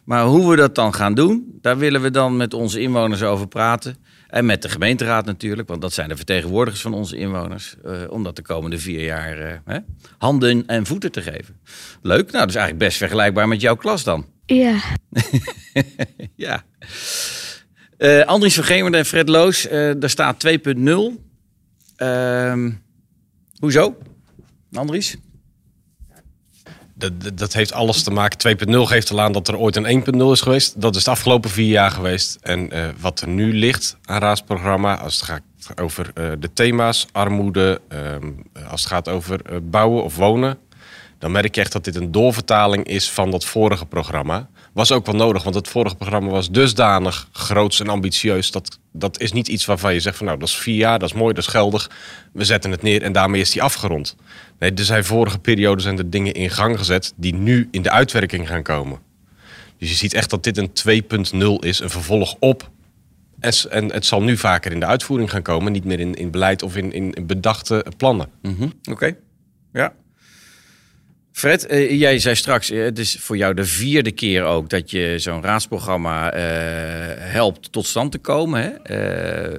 Maar 0.04 0.26
hoe 0.26 0.50
we 0.50 0.56
dat 0.56 0.76
dan 0.76 0.94
gaan 0.94 1.14
doen, 1.14 1.58
daar 1.62 1.78
willen 1.78 2.02
we 2.02 2.12
dan 2.12 2.38
met 2.38 2.54
onze 2.54 2.80
inwoners 2.80 3.22
over 3.24 3.48
praten. 3.48 3.98
En 4.28 4.46
met 4.46 4.62
de 4.62 4.70
gemeenteraad 4.70 5.26
natuurlijk, 5.26 5.68
want 5.68 5.82
dat 5.82 5.94
zijn 5.94 6.10
de 6.10 6.16
vertegenwoordigers 6.16 6.82
van 6.82 6.94
onze 6.94 7.18
inwoners. 7.18 7.76
Uh, 7.86 7.92
om 8.10 8.24
dat 8.24 8.36
de 8.36 8.42
komende 8.42 8.80
vier 8.80 9.04
jaar 9.04 9.42
uh, 9.42 9.54
hè, 9.66 9.78
handen 10.18 10.68
en 10.68 10.86
voeten 10.86 11.12
te 11.12 11.22
geven. 11.22 11.60
Leuk, 12.02 12.32
nou 12.32 12.40
dat 12.40 12.50
is 12.50 12.56
eigenlijk 12.56 12.86
best 12.86 12.98
vergelijkbaar 12.98 13.48
met 13.48 13.62
jouw 13.62 13.76
klas 13.76 14.04
dan. 14.04 14.26
Ja. 14.46 14.80
ja. 16.36 16.64
Uh, 17.98 18.22
Andries 18.22 18.60
van 18.60 18.94
en 18.94 19.06
Fred 19.06 19.30
Loos, 19.30 19.68
daar 19.70 20.10
staat 20.10 20.48
2.0. 20.48 20.82
Ehm, 21.96 22.72
hoezo? 23.60 23.98
Andries? 24.74 25.18
Dat, 26.94 27.38
dat, 27.38 27.54
heeft 27.54 27.74
alles 27.74 28.04
te 28.04 28.12
maken. 28.12 28.58
2.0 28.68 28.74
geeft 28.82 29.12
al 29.12 29.22
aan 29.22 29.32
dat 29.32 29.48
er 29.48 29.58
ooit 29.58 29.76
een 29.76 30.04
1.0 30.14 30.18
is 30.32 30.42
geweest. 30.42 30.82
Dat 30.82 30.96
is 30.96 31.04
de 31.04 31.12
afgelopen 31.12 31.50
vier 31.50 31.70
jaar 31.70 31.92
geweest. 31.92 32.38
En 32.42 32.76
uh, 32.76 32.90
wat 33.00 33.22
er 33.22 33.28
nu 33.28 33.54
ligt 33.54 33.98
aan 34.06 34.20
raadsprogramma, 34.20 34.98
als 34.98 35.16
het 35.16 35.24
gaat 35.24 35.42
over 35.80 36.12
uh, 36.16 36.32
de 36.40 36.54
thema's, 36.54 37.08
armoede, 37.12 37.82
um, 37.90 38.44
als 38.68 38.82
het 38.82 38.90
gaat 38.92 39.08
over 39.08 39.52
uh, 39.52 39.58
bouwen 39.64 40.04
of 40.04 40.16
wonen, 40.16 40.58
dan 41.18 41.32
merk 41.32 41.56
je 41.56 41.62
echt 41.62 41.72
dat 41.72 41.84
dit 41.84 41.96
een 41.96 42.12
doorvertaling 42.12 42.86
is 42.86 43.12
van 43.12 43.32
dat 43.32 43.46
vorige 43.46 43.86
programma. 43.86 44.50
Was 44.74 44.92
ook 44.92 45.06
wel 45.06 45.16
nodig, 45.16 45.44
want 45.44 45.56
het 45.56 45.68
vorige 45.68 45.96
programma 45.96 46.30
was 46.30 46.50
dusdanig 46.50 47.30
groots 47.32 47.80
en 47.80 47.88
ambitieus. 47.88 48.52
Dat, 48.52 48.80
dat 48.92 49.20
is 49.20 49.32
niet 49.32 49.48
iets 49.48 49.66
waarvan 49.66 49.94
je 49.94 50.00
zegt 50.00 50.18
van 50.18 50.26
nou, 50.26 50.40
dat 50.40 50.48
is 50.48 50.56
vier 50.56 50.76
jaar, 50.76 51.00
dat 51.00 51.10
is 51.10 51.16
mooi, 51.16 51.34
dat 51.34 51.44
is 51.44 51.50
geldig. 51.50 51.90
We 52.34 52.46
zetten 52.46 52.72
het 52.72 52.82
neer 52.82 53.02
en 53.02 53.12
daarmee 53.12 53.42
is 53.42 53.52
die 53.52 53.62
afgerond. 53.62 54.16
Nee, 54.60 54.74
er 54.74 54.84
zijn 54.84 55.04
vorige 55.04 55.40
perioden 55.40 55.82
zijn 55.82 55.98
er 55.98 56.10
dingen 56.10 56.34
in 56.34 56.50
gang 56.50 56.78
gezet 56.78 57.14
die 57.16 57.34
nu 57.34 57.68
in 57.72 57.82
de 57.82 57.92
uitwerking 57.92 58.48
gaan 58.48 58.64
komen. 58.64 59.00
Dus 59.78 59.90
je 59.90 59.96
ziet 59.96 60.14
echt 60.14 60.30
dat 60.30 60.44
dit 60.44 60.58
een 60.58 60.72
2.0 61.34 61.48
is, 61.60 61.80
een 61.80 61.90
vervolg 61.90 62.36
op. 62.40 62.70
En, 63.40 63.92
het 63.92 64.06
zal 64.06 64.24
nu 64.24 64.38
vaker 64.38 64.72
in 64.72 64.80
de 64.80 64.86
uitvoering 64.86 65.30
gaan 65.30 65.42
komen, 65.42 65.72
niet 65.72 65.86
meer 65.86 66.00
in, 66.00 66.14
in 66.14 66.32
beleid 66.32 66.64
of 66.64 66.76
in, 66.76 66.92
in 66.92 67.26
bedachte 67.28 67.86
plannen. 67.98 68.30
-hmm. 68.42 68.74
Oké, 68.92 69.16
ja. 69.74 69.94
Fred, 71.32 71.72
uh, 71.72 72.00
jij 72.00 72.20
zei 72.20 72.36
straks, 72.36 72.72
uh, 72.72 72.84
het 72.84 73.00
is 73.00 73.18
voor 73.20 73.38
jou 73.38 73.54
de 73.54 73.66
vierde 73.66 74.12
keer 74.12 74.44
ook 74.44 74.70
dat 74.70 74.92
je 74.92 75.14
zo'n 75.18 75.44
raadsprogramma 75.44 76.36
uh, 76.36 76.42
helpt 77.18 77.72
tot 77.72 77.86
stand 77.86 78.12
te 78.12 78.18
komen. 78.18 78.62
Hè? 78.62 79.54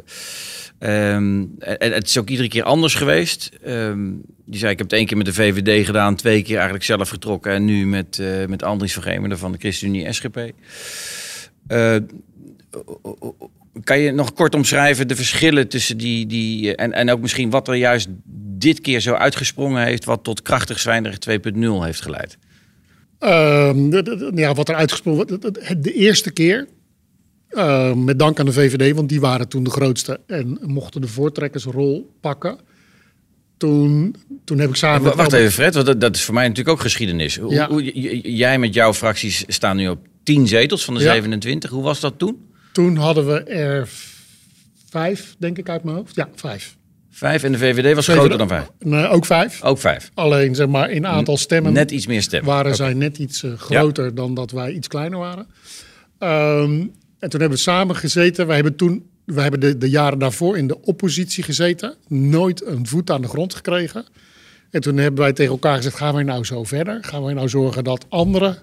Um, 1.15 1.55
en 1.59 1.93
het 1.93 2.07
is 2.07 2.19
ook 2.19 2.29
iedere 2.29 2.49
keer 2.49 2.63
anders 2.63 2.95
geweest. 2.95 3.51
Um, 3.67 4.23
die 4.45 4.59
zei, 4.59 4.73
ik 4.73 4.79
heb 4.79 4.91
het 4.91 4.99
één 4.99 5.07
keer 5.07 5.17
met 5.17 5.27
de 5.27 5.33
VVD 5.33 5.87
gedaan, 5.87 6.17
twee 6.17 6.43
keer 6.43 6.55
eigenlijk 6.55 6.85
zelf 6.85 7.09
getrokken. 7.09 7.53
En 7.53 7.65
nu 7.65 7.87
met, 7.87 8.23
met 8.49 8.63
Andries 8.63 8.95
van 8.95 9.39
van 9.39 9.53
de 9.53 9.59
ChristenUnie 9.59 10.13
SGP. 10.13 10.39
Kan 13.85 13.99
je 13.99 14.11
nog 14.11 14.33
kort 14.33 14.55
omschrijven 14.55 15.09
de 15.09 15.17
verschillen 15.17 15.69
tussen 15.69 15.97
die... 15.97 16.27
die 16.27 16.77
en, 16.77 16.93
en 16.93 17.11
ook 17.11 17.21
misschien 17.21 17.51
wat 17.51 17.69
er 17.69 17.75
juist 17.75 18.09
dit 18.59 18.81
keer 18.81 19.01
zo 19.01 19.13
uitgesprongen 19.13 19.85
heeft... 19.85 20.05
wat 20.05 20.25
tot 20.25 20.43
krachtig 20.43 20.79
Zwijndrecht 20.79 21.29
2.0 21.31 21.35
heeft 21.59 22.03
geleid? 22.03 22.39
Uh, 23.21 23.75
ja, 24.35 24.55
wat 24.55 24.69
er 24.69 24.75
uitgesprongen... 24.75 25.27
De, 25.27 25.79
de 25.81 25.93
eerste 25.93 26.31
keer 26.31 26.69
uh, 27.53 27.93
met 27.93 28.19
dank 28.19 28.41
aan 28.41 28.47
de 28.47 28.53
VVD, 28.53 28.95
want 28.95 29.09
die 29.09 29.21
waren 29.21 29.49
toen 29.49 29.65
de 29.65 29.71
grootste 29.71 30.21
en 30.27 30.59
mochten 30.63 31.01
de 31.01 31.09
voortrekkersrol 31.09 32.11
pakken. 32.21 32.59
Toen, 33.57 34.17
toen 34.45 34.59
heb 34.59 34.69
ik 34.69 34.77
samen. 34.77 35.03
Wacht 35.03 35.19
Albert... 35.19 35.33
even, 35.33 35.53
Fred, 35.53 35.75
want 35.75 35.87
dat, 35.87 36.01
dat, 36.01 36.17
is 36.17 36.23
voor 36.23 36.35
mij 36.35 36.49
natuurlijk 36.49 36.77
ook 36.77 36.83
geschiedenis. 36.83 37.37
Hoe, 37.37 38.31
jij 38.35 38.59
met 38.59 38.75
jouw 38.75 38.95
fracties 38.95 39.45
staan 39.47 39.77
nu 39.77 39.89
op 39.89 39.99
10 40.23 40.49
zetels 40.49 40.85
van 40.85 40.95
de 40.95 41.01
ja. 41.01 41.13
27. 41.13 41.71
Hoe 41.71 41.83
was 41.83 42.01
dat 42.01 42.19
toen? 42.19 42.52
Toen 42.73 42.97
hadden 42.97 43.27
we 43.27 43.43
er 43.43 43.89
vijf, 44.89 45.35
denk 45.39 45.59
ik 45.59 45.69
uit 45.69 45.85
mijn 45.85 45.97
hoofd. 45.97 46.15
Ja, 46.15 46.29
vijf. 46.35 46.77
Vijf 47.11 47.43
en 47.43 47.53
de 47.53 47.59
VVD 47.59 47.95
was 47.95 48.05
VVD, 48.05 48.17
groter 48.17 48.39
dan 48.39 48.49
vijf? 48.49 48.71
Nee, 48.79 49.09
ook 49.09 49.27
vijf. 49.27 49.63
Ook 49.63 49.79
vijf. 49.79 50.11
Alleen 50.15 50.55
zeg 50.55 50.67
maar 50.67 50.91
in 50.91 51.07
aantal 51.07 51.37
stemmen. 51.37 51.73
Net 51.73 51.91
iets 51.91 52.07
meer 52.07 52.23
stemmen. 52.23 52.51
Waren 52.51 52.73
okay. 52.73 52.77
zij 52.77 52.95
net 52.95 53.19
iets 53.19 53.43
uh, 53.43 53.53
groter 53.59 54.05
ja. 54.05 54.11
dan 54.11 54.35
dat 54.35 54.51
wij 54.51 54.73
iets 54.73 54.89
kleiner 54.89 55.19
waren. 55.19 55.47
Um, 56.19 56.93
en 57.19 57.31
toen 57.31 57.41
hebben 57.41 57.59
we 57.59 57.65
samen 57.65 57.97
gezeten. 57.97 58.47
Wij 58.47 58.55
hebben 58.55 58.77
toen, 58.77 59.07
we 59.25 59.41
hebben 59.41 59.61
de, 59.61 59.79
de 59.79 59.91
jaren 59.91 60.19
daarvoor 60.19 60.57
in 60.59 60.67
de 60.67 60.83
oppositie 60.83 61.43
gezeten. 61.43 61.95
Nooit 62.09 62.67
een 62.67 62.87
voet 62.87 63.11
aan 63.11 63.23
de 63.23 63.29
grond 63.29 63.55
gekregen. 63.55 64.05
En 64.71 64.81
toen 64.81 64.97
hebben 64.97 65.21
wij 65.21 65.33
tegen 65.33 65.53
elkaar 65.53 65.77
gezegd: 65.77 65.97
gaan 65.97 66.15
wij 66.15 66.23
nou 66.23 66.45
zo 66.45 66.65
verder? 66.65 67.05
Gaan 67.05 67.23
wij 67.23 67.35
nou 67.35 67.49
zorgen 67.49 67.85
dat 67.85 68.07
anderen 68.09 68.59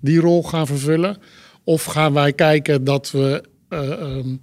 die 0.00 0.20
rol 0.20 0.42
gaan 0.42 0.66
vervullen? 0.66 1.16
Of 1.64 1.84
gaan 1.84 2.12
wij 2.12 2.32
kijken 2.32 2.84
dat 2.84 3.10
we 3.10 3.42
um, 3.74 4.40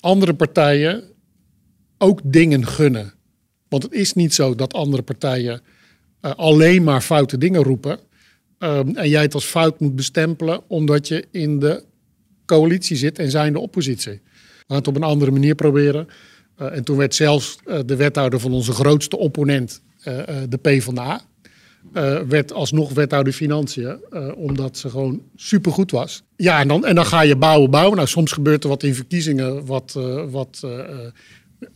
andere 0.00 0.34
partijen 0.34 1.02
ook 1.98 2.20
dingen 2.24 2.66
gunnen? 2.66 3.12
Want 3.68 3.82
het 3.82 3.92
is 3.92 4.12
niet 4.12 4.34
zo 4.34 4.54
dat 4.54 4.72
andere 4.72 5.02
partijen 5.02 5.60
uh, 6.22 6.30
alleen 6.30 6.84
maar 6.84 7.00
foute 7.00 7.38
dingen 7.38 7.62
roepen. 7.62 7.98
Um, 8.58 8.96
en 8.96 9.08
jij 9.08 9.22
het 9.22 9.34
als 9.34 9.44
fout 9.44 9.80
moet 9.80 9.96
bestempelen 9.96 10.60
omdat 10.66 11.08
je 11.08 11.24
in 11.30 11.58
de 11.58 11.84
coalitie 12.46 12.96
zit 12.96 13.18
en 13.18 13.30
zij 13.30 13.46
in 13.46 13.52
de 13.52 13.58
oppositie. 13.58 14.20
We 14.66 14.74
het 14.74 14.88
op 14.88 14.96
een 14.96 15.02
andere 15.02 15.30
manier 15.30 15.54
proberen. 15.54 16.08
Uh, 16.60 16.76
en 16.76 16.84
toen 16.84 16.96
werd 16.96 17.14
zelfs 17.14 17.58
de 17.86 17.96
wethouder 17.96 18.40
van 18.40 18.52
onze 18.52 18.72
grootste 18.72 19.16
opponent, 19.16 19.82
de 20.48 20.58
PvdA, 20.62 21.20
werd 22.28 22.52
alsnog 22.52 22.92
wethouder 22.92 23.32
Financiën, 23.32 23.96
omdat 24.34 24.78
ze 24.78 24.90
gewoon 24.90 25.22
supergoed 25.36 25.90
was. 25.90 26.22
Ja, 26.42 26.60
en 26.60 26.68
dan, 26.68 26.86
en 26.86 26.94
dan 26.94 27.06
ga 27.06 27.20
je 27.20 27.36
bouwen, 27.36 27.70
bouwen. 27.70 27.96
Nou, 27.96 28.08
soms 28.08 28.32
gebeurt 28.32 28.62
er 28.62 28.68
wat 28.68 28.82
in 28.82 28.94
verkiezingen 28.94 29.66
wat, 29.66 29.98
wat 30.30 30.66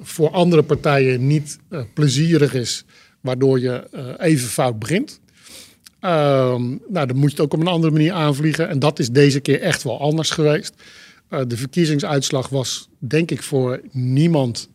voor 0.01 0.31
andere 0.31 0.63
partijen 0.63 1.27
niet 1.27 1.59
plezierig 1.95 2.55
is, 2.55 2.85
waardoor 3.21 3.61
je 3.61 3.83
even 4.19 4.49
fout 4.49 4.79
begint. 4.79 5.21
Ehm, 6.01 6.63
nou, 6.89 7.07
dan 7.07 7.17
moet 7.17 7.31
je 7.31 7.37
het 7.37 7.41
ook 7.41 7.55
op 7.55 7.61
een 7.61 7.67
andere 7.67 7.93
manier 7.93 8.13
aanvliegen. 8.13 8.69
En 8.69 8.79
dat 8.79 8.99
is 8.99 9.11
deze 9.11 9.41
keer 9.41 9.61
echt 9.61 9.83
wel 9.83 10.01
anders 10.01 10.31
geweest. 10.31 10.75
De 11.29 11.57
verkiezingsuitslag 11.57 12.49
was, 12.49 12.89
denk 12.99 13.31
ik, 13.31 13.43
voor 13.43 13.81
niemand 13.91 14.69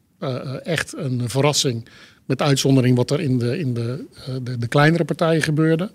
echt 0.64 0.94
een 0.98 1.30
verrassing. 1.30 1.88
Met 2.26 2.42
uitzondering 2.42 2.96
wat 2.96 3.12
er 3.12 3.20
in 3.20 3.38
de, 3.38 3.60
in 3.60 3.74
de, 3.74 4.06
de, 4.44 4.58
de, 4.58 4.68
kleinere 4.68 5.04
partijen 5.04 5.42
gebeurde. 5.42 5.92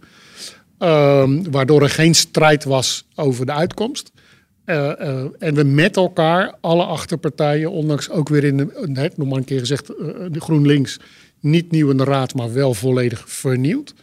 Um, 0.79 1.51
waardoor 1.51 1.83
er 1.83 1.91
geen 1.91 2.15
strijd 2.15 2.65
was 2.65 3.07
over 3.15 3.47
de 3.47 3.53
uitkomst. 3.53 4.13
en 5.39 5.55
we 5.55 5.63
met 5.63 5.97
elkaar, 5.97 6.55
alle 6.61 6.85
achterpartijen, 6.85 7.71
ondanks 7.71 8.11
ook 8.11 8.29
weer 8.29 8.45
in 8.45 8.57
de, 8.57 8.85
net 8.87 9.17
nog 9.17 9.29
maar 9.29 9.39
een 9.39 9.45
keer 9.45 9.59
gezegd, 9.59 9.87
de 9.87 10.41
GroenLinks, 10.41 10.99
niet 11.41 11.71
nieuw 11.71 11.91
in 11.91 11.97
de 11.97 12.05
raad, 12.05 12.35
maar 12.35 12.53
wel 12.53 12.75
volledig 12.75 13.31
vernieuwd. 13.31 13.95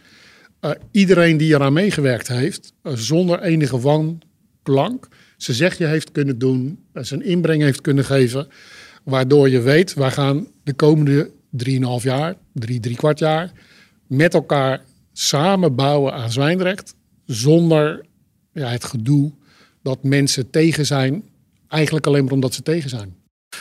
iedereen 0.90 1.36
die 1.36 1.54
eraan 1.54 1.72
meegewerkt 1.72 2.28
heeft, 2.28 2.72
zonder 2.82 3.42
enige 3.42 3.80
wanklank, 3.80 5.08
zijn 5.36 5.56
zegje 5.56 5.86
heeft 5.86 6.12
kunnen 6.12 6.38
doen, 6.38 6.78
zijn 6.92 7.22
inbreng 7.22 7.62
heeft 7.62 7.80
kunnen 7.80 8.04
geven. 8.04 8.48
Waardoor 9.04 9.48
je 9.48 9.60
weet, 9.60 9.94
wij 9.94 10.10
gaan 10.10 10.46
de 10.62 10.72
komende 10.72 11.30
3,5 11.64 12.02
jaar, 12.02 12.34
drie, 12.52 12.80
drie 12.80 12.96
kwart 12.96 13.18
jaar, 13.18 13.52
met 14.06 14.34
elkaar 14.34 14.80
samen 15.14 15.74
bouwen 15.74 16.12
aan 16.12 16.30
Zwijndrecht. 16.30 16.94
Zonder 17.26 18.04
ja, 18.52 18.68
het 18.68 18.84
gedoe 18.84 19.32
dat 19.82 20.02
mensen 20.02 20.50
tegen 20.50 20.86
zijn, 20.86 21.24
eigenlijk 21.68 22.06
alleen 22.06 22.24
maar 22.24 22.32
omdat 22.32 22.54
ze 22.54 22.62
tegen 22.62 22.90
zijn. 22.90 23.14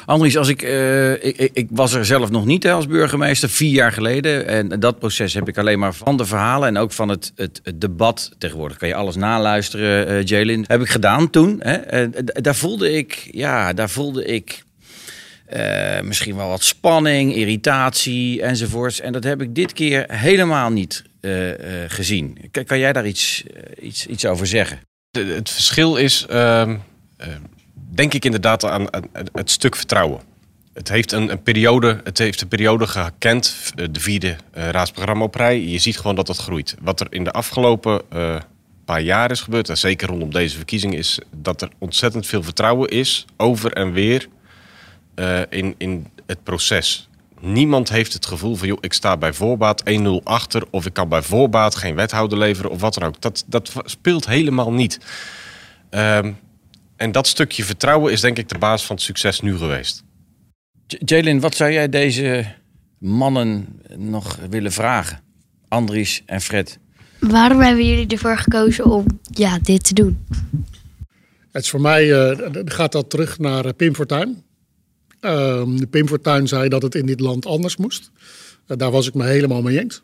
Andries, 0.05 0.37
als 0.37 0.47
ik, 0.47 0.63
uh, 0.63 1.11
ik, 1.11 1.49
ik, 1.53 1.67
was 1.71 1.93
er 1.93 2.05
zelf 2.05 2.29
nog 2.29 2.45
niet 2.45 2.67
als 2.67 2.87
burgemeester, 2.87 3.49
vier 3.49 3.71
jaar 3.71 3.91
geleden. 3.91 4.47
En 4.47 4.79
dat 4.79 4.99
proces 4.99 5.33
heb 5.33 5.47
ik 5.47 5.57
alleen 5.57 5.79
maar 5.79 5.93
van 5.93 6.17
de 6.17 6.25
verhalen 6.25 6.67
en 6.67 6.77
ook 6.77 6.91
van 6.91 7.09
het, 7.09 7.31
het, 7.35 7.61
debat. 7.75 8.31
Tegenwoordig 8.37 8.77
kan 8.77 8.87
je 8.87 8.95
alles 8.95 9.15
naluisteren, 9.15 10.11
uh, 10.11 10.25
Jalen. 10.25 10.63
Heb 10.67 10.81
ik 10.81 10.89
gedaan 10.89 11.29
toen. 11.29 11.59
Hè. 11.59 12.09
Daar 12.23 12.55
voelde 12.55 12.91
ik, 12.91 13.29
ja, 13.31 13.73
daar 13.73 13.89
voelde 13.89 14.25
ik 14.25 14.63
misschien 16.03 16.35
wel 16.35 16.49
wat 16.49 16.63
spanning, 16.63 17.35
irritatie 17.35 18.41
enzovoorts. 18.41 18.99
En 18.99 19.13
dat 19.13 19.23
heb 19.23 19.41
ik 19.41 19.55
dit 19.55 19.73
keer 19.73 20.05
helemaal 20.07 20.69
niet 20.69 21.03
gezien. 21.87 22.37
Kan, 22.51 22.63
kan, 22.63 22.79
jij 22.79 22.93
daar 22.93 23.05
iets, 23.05 23.43
iets, 23.81 24.05
iets 24.05 24.25
over 24.25 24.47
zeggen? 24.47 24.79
Het 25.11 25.49
verschil 25.49 25.95
is 25.95 26.25
ehm, 26.25 26.77
denk 27.73 28.13
ik 28.13 28.25
inderdaad 28.25 28.65
aan, 28.65 28.87
het 29.33 29.51
stuk 29.51 29.75
vertrouwen. 29.75 30.21
Het 30.73 30.89
heeft 30.89 31.11
een, 31.11 31.31
een, 31.31 31.43
periode, 31.43 32.01
het 32.03 32.17
heeft 32.17 32.41
een 32.41 32.47
periode 32.47 32.87
gekend, 32.87 33.71
de 33.91 33.99
vierde 33.99 34.27
uh, 34.27 34.69
raadsprogramma 34.69 35.23
op 35.23 35.35
rij. 35.35 35.61
Je 35.61 35.79
ziet 35.79 35.97
gewoon 35.97 36.15
dat 36.15 36.27
dat 36.27 36.37
groeit. 36.37 36.75
Wat 36.81 36.99
er 36.99 37.07
in 37.09 37.23
de 37.23 37.31
afgelopen 37.31 38.01
paar 38.85 39.01
jaar 39.01 39.31
is 39.31 39.41
gebeurd, 39.41 39.69
en 39.69 39.77
zeker 39.77 40.07
rondom 40.07 40.31
deze 40.31 40.55
verkiezing, 40.55 40.95
is 40.95 41.19
dat 41.35 41.61
er 41.61 41.69
ontzettend 41.77 42.25
veel 42.25 42.43
vertrouwen 42.43 42.89
is 42.89 43.25
over 43.37 43.71
en 43.71 43.91
weer 43.91 44.27
in, 45.49 45.75
in 45.77 46.07
het 46.25 46.43
proces. 46.43 47.09
Niemand 47.45 47.89
heeft 47.89 48.13
het 48.13 48.25
gevoel 48.25 48.55
van, 48.55 48.67
joh, 48.67 48.77
ik 48.81 48.93
sta 48.93 49.17
bij 49.17 49.33
voorbaat 49.33 49.83
1-0 49.89 50.07
achter, 50.23 50.63
of 50.69 50.85
ik 50.85 50.93
kan 50.93 51.09
bij 51.09 51.21
voorbaat 51.21 51.75
geen 51.75 51.95
wethouder 51.95 52.37
leveren 52.37 52.71
of 52.71 52.81
wat 52.81 52.93
dan 52.93 53.03
ook. 53.03 53.21
Dat, 53.21 53.43
dat 53.47 53.73
speelt 53.85 54.25
helemaal 54.25 54.73
niet. 54.73 54.99
Uh, 55.91 56.17
en 56.95 57.11
dat 57.11 57.27
stukje 57.27 57.63
vertrouwen 57.63 58.11
is 58.11 58.21
denk 58.21 58.37
ik 58.37 58.49
de 58.49 58.57
basis 58.57 58.87
van 58.87 58.95
het 58.95 59.05
succes 59.05 59.39
nu 59.39 59.57
geweest. 59.57 60.03
Jalen, 60.87 61.39
wat 61.39 61.55
zou 61.55 61.71
jij 61.71 61.89
deze 61.89 62.45
mannen 62.97 63.81
nog 63.97 64.37
willen 64.49 64.71
vragen? 64.71 65.19
Andries 65.67 66.23
en 66.25 66.41
Fred. 66.41 66.79
Waarom 67.19 67.59
hebben 67.59 67.87
jullie 67.87 68.07
ervoor 68.07 68.37
gekozen 68.37 68.85
om 68.85 69.05
ja, 69.31 69.59
dit 69.61 69.83
te 69.83 69.93
doen? 69.93 70.25
Het 71.51 71.63
is 71.63 71.69
voor 71.69 71.81
mij 71.81 72.05
uh, 72.07 72.37
gaat 72.65 72.91
dat 72.91 73.09
terug 73.09 73.39
naar 73.39 73.65
uh, 73.65 73.71
Pim 73.75 73.95
Fortuyn. 73.95 74.43
Uh, 75.25 75.63
Pim 75.89 76.07
Fortuyn 76.07 76.47
zei 76.47 76.69
dat 76.69 76.81
het 76.81 76.95
in 76.95 77.05
dit 77.05 77.19
land 77.19 77.45
anders 77.45 77.77
moest. 77.77 78.11
Uh, 78.67 78.77
daar 78.77 78.91
was 78.91 79.07
ik 79.07 79.13
me 79.13 79.25
helemaal 79.25 79.61
mee 79.61 79.79
eens. 79.79 80.01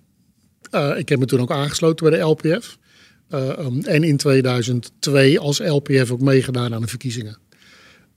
ik 0.98 1.10
heb 1.10 1.20
me 1.20 1.26
toen 1.26 1.40
ook 1.40 1.52
aangesloten 1.52 2.10
bij 2.10 2.20
de 2.20 2.26
LPF. 2.26 2.78
Uh, 3.30 3.48
um, 3.60 3.84
en 3.84 4.04
in 4.04 4.18
2002 4.18 5.40
als 5.40 5.60
LPF 5.60 6.12
ook 6.12 6.22
meegedaan 6.22 6.74
aan 6.74 6.82
de 6.82 6.88
verkiezingen. 6.88 7.38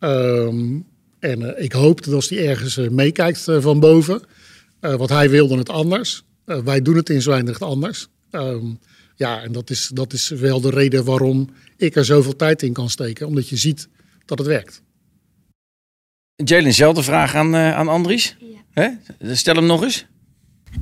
Um, 0.00 0.86
en 1.18 1.62
ik 1.62 1.72
hoop 1.72 2.04
dat 2.04 2.14
als 2.14 2.28
hij 2.28 2.48
ergens 2.48 2.76
meekijkt 2.76 3.44
van 3.58 3.80
boven, 3.80 4.22
want 4.80 5.08
hij 5.08 5.30
wilde 5.30 5.56
het 5.56 5.68
anders. 5.68 6.24
wij 6.44 6.82
doen 6.82 6.96
het 6.96 7.10
in 7.10 7.22
Zwijndrecht 7.22 7.62
anders. 7.62 8.08
Ja, 9.16 9.42
en 9.42 9.52
dat 9.52 9.70
is, 9.70 9.90
dat 9.94 10.12
is 10.12 10.28
wel 10.28 10.60
de 10.60 10.70
reden 10.70 11.04
waarom 11.04 11.50
ik 11.76 11.96
er 11.96 12.04
zoveel 12.04 12.36
tijd 12.36 12.62
in 12.62 12.72
kan 12.72 12.90
steken, 12.90 13.26
omdat 13.26 13.48
je 13.48 13.56
ziet 13.56 13.88
dat 14.24 14.38
het 14.38 14.46
werkt. 14.46 14.82
Jalen, 16.44 16.64
dezelfde 16.64 17.02
vraag 17.02 17.34
aan, 17.34 17.56
aan 17.56 17.88
Andries. 17.88 18.36
Ja. 18.38 18.46
Hè? 18.72 19.34
Stel 19.34 19.54
hem 19.54 19.66
nog 19.66 19.82
eens. 19.82 20.06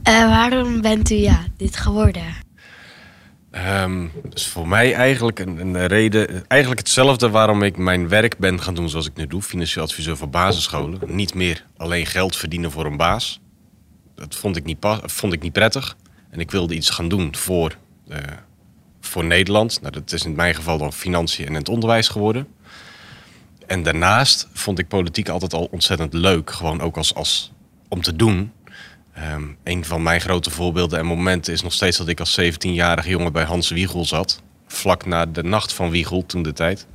waarom 0.03 0.81
bent 0.81 1.11
u 1.11 1.15
ja, 1.15 1.45
dit 1.57 1.77
geworden? 1.77 2.49
Um, 3.53 4.13
dus 4.29 4.47
voor 4.47 4.69
mij 4.69 4.95
eigenlijk 4.95 5.39
een, 5.39 5.59
een, 5.59 5.87
reden, 5.87 6.49
eigenlijk 6.49 6.81
hetzelfde 6.81 7.31
waarom 7.31 7.63
ik 7.63 7.77
mijn 7.77 8.09
werk 8.09 8.39
ben 8.39 8.61
gaan 8.61 8.75
doen 8.75 8.89
zoals 8.89 9.07
ik 9.07 9.17
nu 9.17 9.27
doe, 9.27 9.43
financieel 9.43 9.85
adviseur 9.85 10.17
voor 10.17 10.31
basisscholen. 10.31 11.01
Niet 11.07 11.35
meer 11.35 11.65
alleen 11.77 12.07
geld 12.07 12.37
verdienen 12.37 12.71
voor 12.71 12.87
een 12.87 12.97
baas. 12.97 13.41
Dat 14.15 14.35
vond 14.35 14.57
ik 14.57 14.65
niet, 14.65 14.77
vond 15.03 15.33
ik 15.33 15.43
niet 15.43 15.53
prettig. 15.53 15.97
En 16.31 16.41
ik 16.41 16.51
wilde 16.51 16.75
iets 16.75 16.91
gaan 16.91 17.09
doen 17.09 17.37
voor, 17.37 17.77
uh, 18.09 18.17
voor 19.01 19.25
Nederland. 19.25 19.81
Nou, 19.81 19.93
dat 19.93 20.13
is 20.13 20.25
in 20.25 20.35
mijn 20.35 20.55
geval 20.55 20.79
dan 20.79 20.93
financiën 20.93 21.47
en 21.47 21.55
het 21.55 21.69
onderwijs 21.69 22.09
geworden. 22.09 22.47
En 23.71 23.83
daarnaast 23.83 24.49
vond 24.53 24.79
ik 24.79 24.89
politiek 24.89 25.29
altijd 25.29 25.55
al 25.55 25.69
ontzettend 25.71 26.13
leuk. 26.13 26.51
Gewoon 26.51 26.81
ook 26.81 26.97
als, 26.97 27.15
als 27.15 27.53
om 27.89 28.03
te 28.03 28.17
doen. 28.17 28.53
Um, 29.33 29.57
een 29.65 29.85
van 29.85 30.03
mijn 30.03 30.21
grote 30.21 30.51
voorbeelden 30.51 30.99
en 30.99 31.07
momenten 31.07 31.53
is 31.53 31.63
nog 31.63 31.73
steeds 31.73 31.97
dat 31.97 32.09
ik 32.09 32.21
als 32.21 32.41
17-jarige 32.41 33.09
jongen 33.09 33.33
bij 33.33 33.45
Hans 33.45 33.71
Wiegel 33.71 34.05
zat. 34.05 34.43
Vlak 34.67 35.07
na 35.07 35.27
de 35.27 35.43
nacht 35.43 35.73
van 35.73 35.91
Wiegel, 35.91 36.27
toen 36.27 36.43
de 36.43 36.53
tijd. 36.53 36.87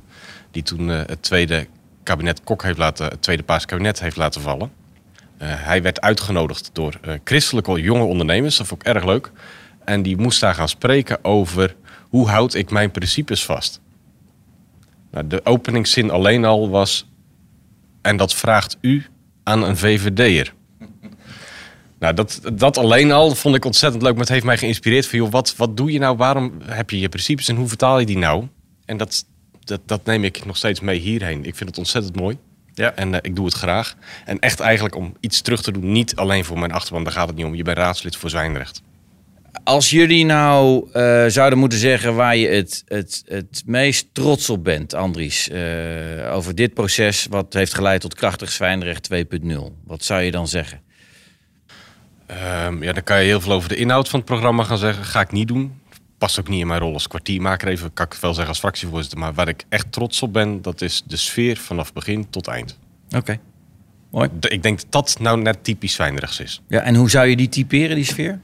Die 0.50 0.62
toen 0.62 0.88
uh, 0.88 1.00
het 1.06 1.22
tweede 1.22 1.66
kabinet 2.02 2.44
Kok 2.44 2.62
heeft 2.62 2.78
laten, 2.78 3.06
het 3.06 3.22
tweede 3.22 3.42
Paars 3.42 3.66
kabinet 3.66 4.00
heeft 4.00 4.16
laten 4.16 4.40
vallen. 4.40 4.72
Uh, 5.42 5.48
hij 5.48 5.82
werd 5.82 6.00
uitgenodigd 6.00 6.70
door 6.72 6.98
uh, 7.04 7.14
christelijke 7.24 7.80
jonge 7.80 8.04
ondernemers, 8.04 8.56
dat 8.56 8.66
vond 8.66 8.80
ik 8.80 8.94
erg 8.94 9.04
leuk. 9.04 9.30
En 9.84 10.02
die 10.02 10.16
moest 10.16 10.40
daar 10.40 10.54
gaan 10.54 10.68
spreken 10.68 11.24
over 11.24 11.76
hoe 12.08 12.28
houd 12.28 12.54
ik 12.54 12.70
mijn 12.70 12.90
principes 12.90 13.44
vast. 13.44 13.80
Nou, 15.16 15.28
de 15.28 15.44
openingszin 15.44 16.10
alleen 16.10 16.44
al 16.44 16.70
was, 16.70 17.06
en 18.02 18.16
dat 18.16 18.34
vraagt 18.34 18.76
u 18.80 19.06
aan 19.42 19.62
een 19.62 19.76
VVD'er. 19.76 20.54
Nou, 21.98 22.14
dat, 22.14 22.40
dat 22.52 22.78
alleen 22.78 23.12
al 23.12 23.34
vond 23.34 23.54
ik 23.54 23.64
ontzettend 23.64 24.02
leuk. 24.02 24.12
Maar 24.12 24.20
het 24.20 24.28
heeft 24.28 24.44
mij 24.44 24.58
geïnspireerd 24.58 25.06
van, 25.06 25.18
joh, 25.18 25.30
wat, 25.30 25.56
wat 25.56 25.76
doe 25.76 25.92
je 25.92 25.98
nou? 25.98 26.16
Waarom 26.16 26.52
heb 26.64 26.90
je 26.90 26.98
je 26.98 27.08
principes 27.08 27.48
en 27.48 27.56
hoe 27.56 27.68
vertaal 27.68 27.98
je 27.98 28.06
die 28.06 28.18
nou? 28.18 28.46
En 28.84 28.96
dat, 28.96 29.24
dat, 29.64 29.80
dat 29.86 30.04
neem 30.04 30.24
ik 30.24 30.44
nog 30.44 30.56
steeds 30.56 30.80
mee 30.80 30.98
hierheen. 30.98 31.44
Ik 31.44 31.56
vind 31.56 31.68
het 31.68 31.78
ontzettend 31.78 32.16
mooi. 32.16 32.38
Ja. 32.74 32.94
En 32.94 33.12
uh, 33.12 33.18
ik 33.22 33.36
doe 33.36 33.44
het 33.44 33.54
graag. 33.54 33.96
En 34.24 34.38
echt 34.38 34.60
eigenlijk 34.60 34.94
om 34.94 35.16
iets 35.20 35.40
terug 35.40 35.62
te 35.62 35.72
doen, 35.72 35.92
niet 35.92 36.16
alleen 36.16 36.44
voor 36.44 36.58
mijn 36.58 36.72
achterban, 36.72 37.04
daar 37.04 37.12
gaat 37.12 37.28
het 37.28 37.36
niet 37.36 37.46
om. 37.46 37.54
Je 37.54 37.62
bent 37.62 37.78
raadslid 37.78 38.16
voor 38.16 38.30
Zwijnrecht. 38.30 38.82
Als 39.66 39.90
jullie 39.90 40.24
nou 40.24 40.88
uh, 40.94 41.24
zouden 41.26 41.58
moeten 41.58 41.78
zeggen 41.78 42.14
waar 42.14 42.36
je 42.36 42.48
het, 42.48 42.82
het, 42.86 43.22
het 43.26 43.62
meest 43.64 44.06
trots 44.12 44.50
op 44.50 44.64
bent, 44.64 44.94
Andries, 44.94 45.48
uh, 45.48 46.34
over 46.34 46.54
dit 46.54 46.74
proces 46.74 47.26
wat 47.30 47.52
heeft 47.52 47.74
geleid 47.74 48.00
tot 48.00 48.14
krachtig 48.14 48.52
Zwijnrecht 48.52 49.08
2.0, 49.14 49.20
wat 49.84 50.04
zou 50.04 50.22
je 50.22 50.30
dan 50.30 50.48
zeggen? 50.48 50.80
Um, 52.66 52.82
ja, 52.82 52.92
dan 52.92 53.02
kan 53.02 53.18
je 53.18 53.24
heel 53.24 53.40
veel 53.40 53.52
over 53.52 53.68
de 53.68 53.76
inhoud 53.76 54.08
van 54.08 54.18
het 54.18 54.28
programma 54.28 54.64
gaan 54.64 54.78
zeggen. 54.78 55.04
Ga 55.04 55.20
ik 55.20 55.32
niet 55.32 55.48
doen. 55.48 55.80
Past 56.18 56.40
ook 56.40 56.48
niet 56.48 56.60
in 56.60 56.66
mijn 56.66 56.80
rol 56.80 56.92
als 56.92 57.08
kwartiermaker. 57.08 57.68
Even 57.68 57.92
kan 57.92 58.06
ik 58.06 58.14
wel 58.14 58.30
zeggen 58.30 58.48
als 58.48 58.58
fractievoorzitter. 58.58 59.18
Maar 59.18 59.34
waar 59.34 59.48
ik 59.48 59.64
echt 59.68 59.92
trots 59.92 60.22
op 60.22 60.32
ben, 60.32 60.62
dat 60.62 60.80
is 60.80 61.02
de 61.06 61.16
sfeer 61.16 61.56
vanaf 61.56 61.92
begin 61.92 62.30
tot 62.30 62.46
eind. 62.46 62.78
Oké. 63.16 63.38
Mooi. 64.10 64.28
Ik 64.40 64.62
denk 64.62 64.78
dat 64.78 64.92
dat 64.92 65.16
nou 65.20 65.40
net 65.40 65.64
typisch 65.64 65.92
Zwijndrechts 65.92 66.40
is. 66.40 66.62
Ja, 66.68 66.80
en 66.80 66.94
hoe 66.94 67.10
zou 67.10 67.26
je 67.26 67.36
die 67.36 67.48
typeren, 67.48 67.96
die 67.96 68.04
sfeer? 68.04 68.40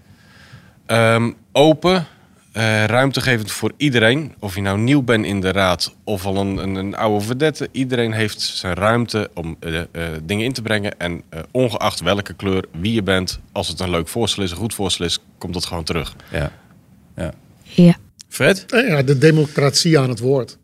Um, 0.86 1.36
open, 1.52 2.06
Uh, 2.56 2.84
ruimtegevend 2.84 3.52
voor 3.52 3.72
iedereen. 3.76 4.34
Of 4.38 4.54
je 4.54 4.60
nou 4.60 4.78
nieuw 4.78 5.02
bent 5.02 5.24
in 5.24 5.40
de 5.40 5.52
raad 5.52 5.94
of 6.04 6.26
al 6.26 6.36
een, 6.36 6.56
een, 6.56 6.74
een 6.74 6.96
oude 6.96 7.24
verdette. 7.24 7.68
Iedereen 7.70 8.12
heeft 8.12 8.40
zijn 8.40 8.74
ruimte 8.74 9.30
om 9.34 9.56
uh, 9.60 9.74
uh, 9.74 10.04
dingen 10.22 10.44
in 10.44 10.52
te 10.52 10.62
brengen. 10.62 10.98
En 10.98 11.22
ongeacht 11.50 12.00
welke 12.00 12.34
kleur, 12.34 12.64
wie 12.80 12.92
je 12.92 13.02
bent, 13.02 13.40
als 13.52 13.68
het 13.68 13.80
een 13.80 13.90
leuk 13.90 14.08
voorstel 14.08 14.42
is, 14.42 14.50
een 14.50 14.56
goed 14.56 14.74
voorstel 14.74 15.04
is, 15.06 15.18
komt 15.38 15.54
dat 15.54 15.64
gewoon 15.64 15.84
terug. 15.84 16.16
Ja. 16.32 16.52
ja. 17.16 17.32
ja. 17.62 17.96
Fred? 18.28 18.64
Ja, 18.68 19.02
de 19.02 19.18
democratie 19.18 19.98
aan 19.98 20.08
het 20.08 20.20
woord. 20.20 20.58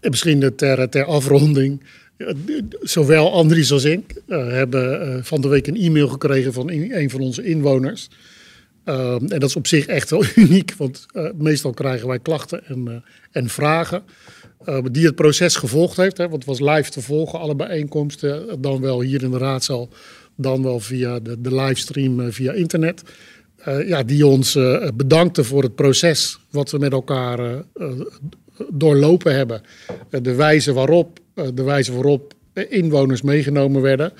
En 0.00 0.10
misschien 0.10 0.52
ter, 0.56 0.88
ter 0.88 1.04
afronding. 1.04 1.82
Zowel 2.80 3.32
Andries 3.32 3.72
als 3.72 3.84
ik 3.84 4.22
hebben 4.26 5.24
van 5.24 5.40
de 5.40 5.48
week 5.48 5.66
een 5.66 5.76
e-mail 5.76 6.08
gekregen 6.08 6.52
van 6.52 6.70
een 6.70 7.10
van 7.10 7.20
onze 7.20 7.42
inwoners. 7.44 8.08
Uh, 8.90 9.14
en 9.14 9.38
dat 9.38 9.42
is 9.42 9.56
op 9.56 9.66
zich 9.66 9.86
echt 9.86 10.10
wel 10.10 10.24
uniek, 10.44 10.74
want 10.76 11.06
uh, 11.12 11.30
meestal 11.38 11.72
krijgen 11.72 12.08
wij 12.08 12.18
klachten 12.18 12.66
en, 12.66 12.84
uh, 12.88 12.94
en 13.30 13.48
vragen. 13.48 14.02
die 14.92 15.06
het 15.06 15.14
proces 15.14 15.56
gevolgd 15.56 15.96
heeft, 15.96 16.16
hè, 16.16 16.28
want 16.28 16.44
het 16.44 16.58
was 16.58 16.74
live 16.74 16.90
te 16.90 17.00
volgen, 17.00 17.38
alle 17.38 17.56
bijeenkomsten. 17.56 18.60
Dan 18.60 18.80
wel 18.80 19.00
hier 19.00 19.22
in 19.22 19.30
de 19.30 19.38
raadzaal, 19.38 19.88
dan 20.36 20.62
wel 20.62 20.80
via 20.80 21.20
de, 21.20 21.54
livestream 21.54 22.32
via 22.32 22.52
internet. 22.52 23.02
ja, 23.86 24.02
die 24.02 24.26
ons 24.26 24.58
bedankte 24.94 25.44
voor 25.44 25.62
het 25.62 25.74
proces 25.74 26.38
wat 26.50 26.70
we 26.70 26.78
met 26.78 26.92
elkaar 26.92 27.64
doorlopen 28.68 29.34
hebben. 29.34 29.62
de 30.22 30.34
wijze 30.34 30.72
waarop, 30.72 31.18
de 31.54 31.62
wijze 31.62 31.92
waarop 31.92 32.34
inwoners 32.68 33.22
meegenomen 33.22 33.82
werden. 33.82 34.12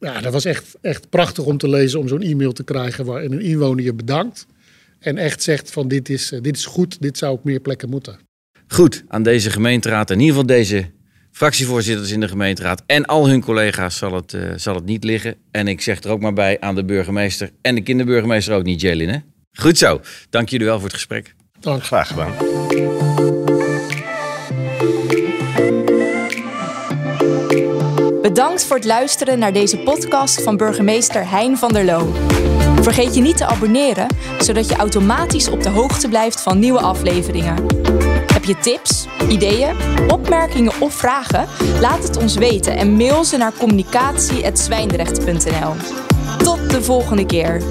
Ja, 0.00 0.20
dat 0.20 0.32
was 0.32 0.44
echt, 0.44 0.76
echt 0.80 1.08
prachtig 1.08 1.44
om 1.44 1.58
te 1.58 1.68
lezen, 1.68 2.00
om 2.00 2.08
zo'n 2.08 2.22
e-mail 2.22 2.52
te 2.52 2.64
krijgen 2.64 3.04
waarin 3.04 3.32
een 3.32 3.40
inwoner 3.40 3.84
je 3.84 3.94
bedankt. 3.94 4.46
En 4.98 5.16
echt 5.16 5.42
zegt 5.42 5.70
van 5.70 5.88
dit 5.88 6.08
is, 6.08 6.32
dit 6.42 6.56
is 6.56 6.66
goed, 6.66 7.02
dit 7.02 7.18
zou 7.18 7.32
op 7.32 7.44
meer 7.44 7.60
plekken 7.60 7.88
moeten. 7.88 8.18
Goed, 8.68 9.04
aan 9.08 9.22
deze 9.22 9.50
gemeenteraad, 9.50 10.10
in 10.10 10.20
ieder 10.20 10.34
geval 10.34 10.46
deze 10.46 10.90
fractievoorzitters 11.30 12.10
in 12.10 12.20
de 12.20 12.28
gemeenteraad 12.28 12.82
en 12.86 13.04
al 13.04 13.28
hun 13.28 13.40
collega's 13.40 13.96
zal 13.96 14.14
het, 14.14 14.32
uh, 14.32 14.52
zal 14.56 14.74
het 14.74 14.84
niet 14.84 15.04
liggen. 15.04 15.34
En 15.50 15.68
ik 15.68 15.80
zeg 15.80 16.02
er 16.02 16.10
ook 16.10 16.20
maar 16.20 16.32
bij 16.32 16.60
aan 16.60 16.74
de 16.74 16.84
burgemeester 16.84 17.50
en 17.60 17.74
de 17.74 17.80
kinderburgemeester 17.80 18.54
ook 18.54 18.64
niet, 18.64 18.80
Jelin. 18.80 19.08
Hè? 19.08 19.18
Goed 19.52 19.78
zo, 19.78 20.00
dank 20.30 20.48
jullie 20.48 20.66
wel 20.66 20.76
voor 20.76 20.84
het 20.84 20.94
gesprek. 20.94 21.34
Dank. 21.60 21.84
Graag 21.84 22.08
gedaan. 22.08 23.46
Bedankt 28.28 28.64
voor 28.64 28.76
het 28.76 28.84
luisteren 28.84 29.38
naar 29.38 29.52
deze 29.52 29.78
podcast 29.78 30.42
van 30.42 30.56
burgemeester 30.56 31.30
Hein 31.30 31.56
van 31.56 31.72
der 31.72 31.84
Loo. 31.84 32.12
Vergeet 32.80 33.14
je 33.14 33.20
niet 33.20 33.36
te 33.36 33.46
abonneren, 33.46 34.06
zodat 34.38 34.68
je 34.68 34.76
automatisch 34.76 35.48
op 35.48 35.62
de 35.62 35.68
hoogte 35.68 36.08
blijft 36.08 36.40
van 36.40 36.58
nieuwe 36.58 36.80
afleveringen. 36.80 37.66
Heb 38.32 38.44
je 38.44 38.58
tips, 38.58 39.06
ideeën, 39.28 39.76
opmerkingen 40.08 40.72
of 40.80 40.94
vragen? 40.94 41.46
Laat 41.80 42.02
het 42.02 42.16
ons 42.16 42.34
weten 42.34 42.76
en 42.76 42.96
mail 42.96 43.24
ze 43.24 43.36
naar 43.36 43.52
communicatie.zwijndrecht.nl. 43.58 45.72
Tot 46.38 46.70
de 46.70 46.82
volgende 46.82 47.26
keer. 47.26 47.62